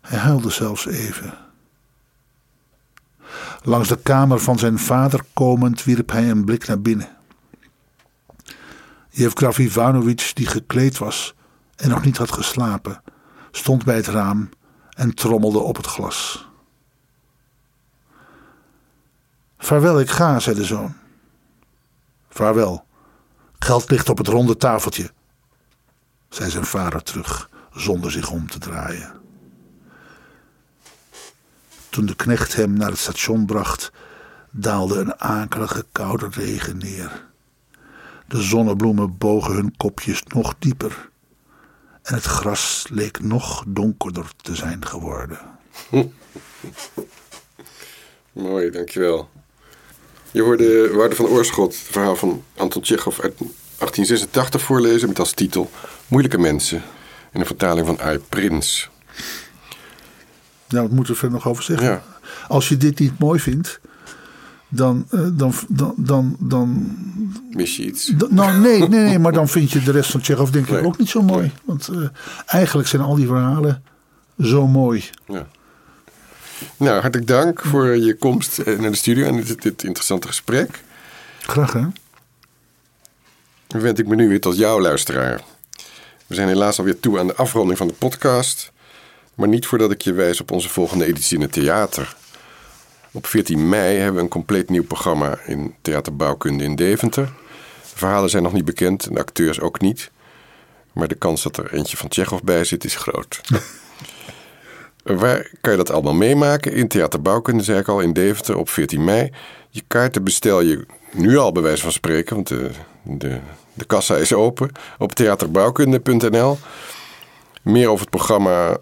[0.00, 1.43] Hij huilde zelfs even.
[3.66, 7.16] Langs de kamer van zijn vader komend wierp hij een blik naar binnen.
[9.10, 11.34] Jevgraf Ivanovic, die gekleed was
[11.76, 13.02] en nog niet had geslapen,
[13.50, 14.48] stond bij het raam
[14.90, 16.48] en trommelde op het glas.
[19.58, 20.94] Vaarwel, ik ga, zei de zoon.
[22.28, 22.86] Vaarwel.
[23.58, 25.10] Geld ligt op het ronde tafeltje,
[26.28, 29.23] zei zijn vader terug, zonder zich om te draaien.
[31.94, 33.92] Toen de knecht hem naar het station bracht,
[34.50, 37.24] daalde een akelige koude regen neer.
[38.28, 41.10] De zonnebloemen bogen hun kopjes nog dieper.
[42.02, 45.38] En het gras leek nog donkerder te zijn geworden.
[48.32, 49.28] Mooi, dankjewel.
[50.30, 55.32] Je hoorde Wouter van Oorschot, het verhaal van Anton Tchekhov uit 1886 voorlezen met als
[55.32, 55.70] titel
[56.08, 56.82] Moeilijke mensen
[57.32, 58.92] in een vertaling van Ai Prins.
[60.74, 61.86] Nou, wat moeten we verder nog over zeggen?
[61.88, 62.02] Ja.
[62.48, 63.80] Als je dit niet mooi vindt,
[64.68, 66.96] dan, eh, dan, dan, dan, dan,
[67.50, 68.06] Mis je iets?
[68.06, 70.72] dan- nou, nee, nee, nee, maar dan vind je de rest van Tsjechov denk ik
[70.72, 70.84] Nee.
[70.84, 71.40] ook niet zo mooi.
[71.40, 71.52] Nee.
[71.64, 71.96] Want eh,
[72.46, 73.82] eigenlijk zijn al die verhalen
[74.40, 75.04] zo mooi.
[75.26, 75.46] Ja.
[76.76, 80.82] Nou, hartelijk dank voor je komst eh, naar de studio en dit, dit interessante gesprek.
[81.40, 81.80] Graag hè?
[83.66, 85.42] Dan wend ik me nu weer tot jou, luisteraar.
[86.26, 88.72] We zijn helaas alweer toe aan de afronding van de podcast.
[89.34, 92.16] Maar niet voordat ik je wijs op onze volgende editie in het theater.
[93.12, 97.24] Op 14 mei hebben we een compleet nieuw programma in Theater Bouwkunde in Deventer.
[97.24, 100.10] De verhalen zijn nog niet bekend en de acteurs ook niet.
[100.92, 103.40] Maar de kans dat er eentje van Tsjechov bij zit is groot.
[105.04, 106.72] Waar kan je dat allemaal meemaken?
[106.72, 109.32] In Theater Bouwkunde, zei ik al, in Deventer op 14 mei.
[109.70, 112.70] Je kaarten bestel je nu al bij wijze van spreken, want de,
[113.02, 113.38] de,
[113.72, 114.70] de kassa is open.
[114.98, 116.58] Op theaterbouwkunde.nl.
[117.62, 118.76] Meer over het programma,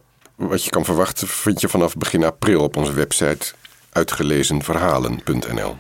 [0.48, 3.52] wat je kan verwachten, vind je vanaf begin april op onze website
[3.92, 5.76] uitgelezenverhalen.nl.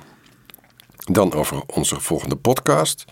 [0.96, 3.04] Dan over onze volgende podcast.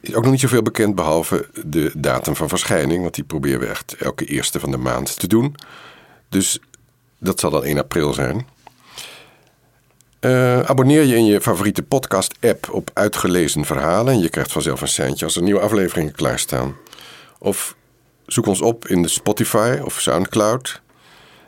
[0.00, 3.02] Is ook nog niet zoveel bekend, behalve de datum van verschijning.
[3.02, 5.54] Want die proberen we echt elke eerste van de maand te doen.
[6.28, 6.58] Dus
[7.18, 8.46] dat zal dan 1 april zijn.
[10.20, 14.12] Eh, abonneer je in je favoriete podcast-app op uitgelezen verhalen.
[14.12, 16.76] En je krijgt vanzelf een seintje als er nieuwe afleveringen klaarstaan.
[17.38, 17.76] Of
[18.26, 20.80] zoek ons op in de Spotify of Soundcloud.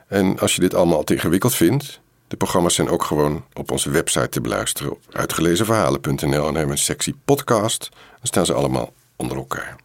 [0.07, 3.91] En als je dit allemaal te ingewikkeld vindt, de programma's zijn ook gewoon op onze
[3.91, 6.49] website te beluisteren uitgelezenverhalen.nl.
[6.49, 7.89] En hebben een sectie podcast.
[7.91, 9.77] Dan staan ze allemaal onder elkaar.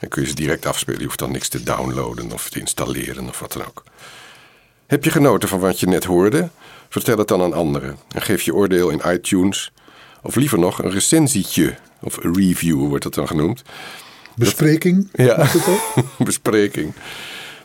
[0.00, 0.98] Dan kun je ze direct afspelen.
[0.98, 3.84] Je hoeft dan niks te downloaden of te installeren of wat dan ook.
[4.86, 6.48] Heb je genoten van wat je net hoorde?
[6.88, 7.98] Vertel het dan aan anderen.
[8.08, 9.72] En geef je oordeel in iTunes.
[10.22, 11.76] Of liever nog een recensietje.
[12.00, 13.62] Of review wordt dat dan genoemd.
[14.36, 15.08] Bespreking?
[15.12, 16.04] Ja, het ook?
[16.26, 16.92] bespreking.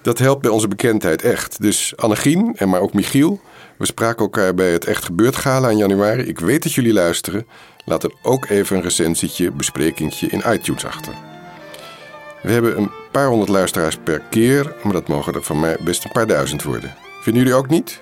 [0.02, 1.62] Dat helpt bij onze bekendheid echt.
[1.62, 3.42] Dus Annegien en maar ook Michiel.
[3.78, 6.24] We spraken elkaar bij het Echt Gebeurd Gala in januari.
[6.24, 7.48] Ik weet dat jullie luisteren.
[7.86, 11.14] Laat er ook even een recensietje, besprekingtje in iTunes achter.
[12.42, 14.76] We hebben een paar honderd luisteraars per keer.
[14.84, 16.96] Maar dat mogen er van mij best een paar duizend worden.
[17.22, 18.00] Vinden jullie ook niet?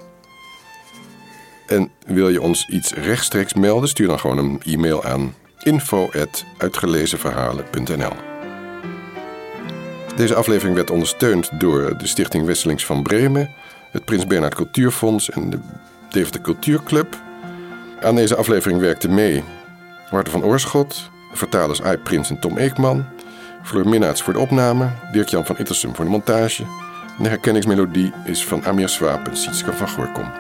[1.67, 3.89] En wil je ons iets rechtstreeks melden?
[3.89, 8.38] Stuur dan gewoon een e-mail aan info.uitgelezenverhalen.nl
[10.15, 13.49] Deze aflevering werd ondersteund door de Stichting Wesselings van Bremen,
[13.91, 15.59] het Prins Bernhard Cultuurfonds en de
[16.09, 17.21] Deventer Cultuurclub.
[18.01, 19.43] Aan deze aflevering werkten mee
[20.09, 23.05] Wouter van Oorschot, vertalers Ai Prins en Tom Eekman,
[23.63, 26.63] Floor Minnaerts voor de opname, Dirk-Jan van Ittersum voor de montage.
[27.21, 30.31] De herkenningsmelodie is van Amir Swaap en Sietske van Gorkom.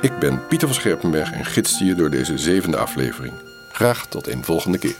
[0.00, 3.32] Ik ben Pieter van Scherpenberg en gids je door deze zevende aflevering.
[3.72, 4.96] Graag tot een volgende keer.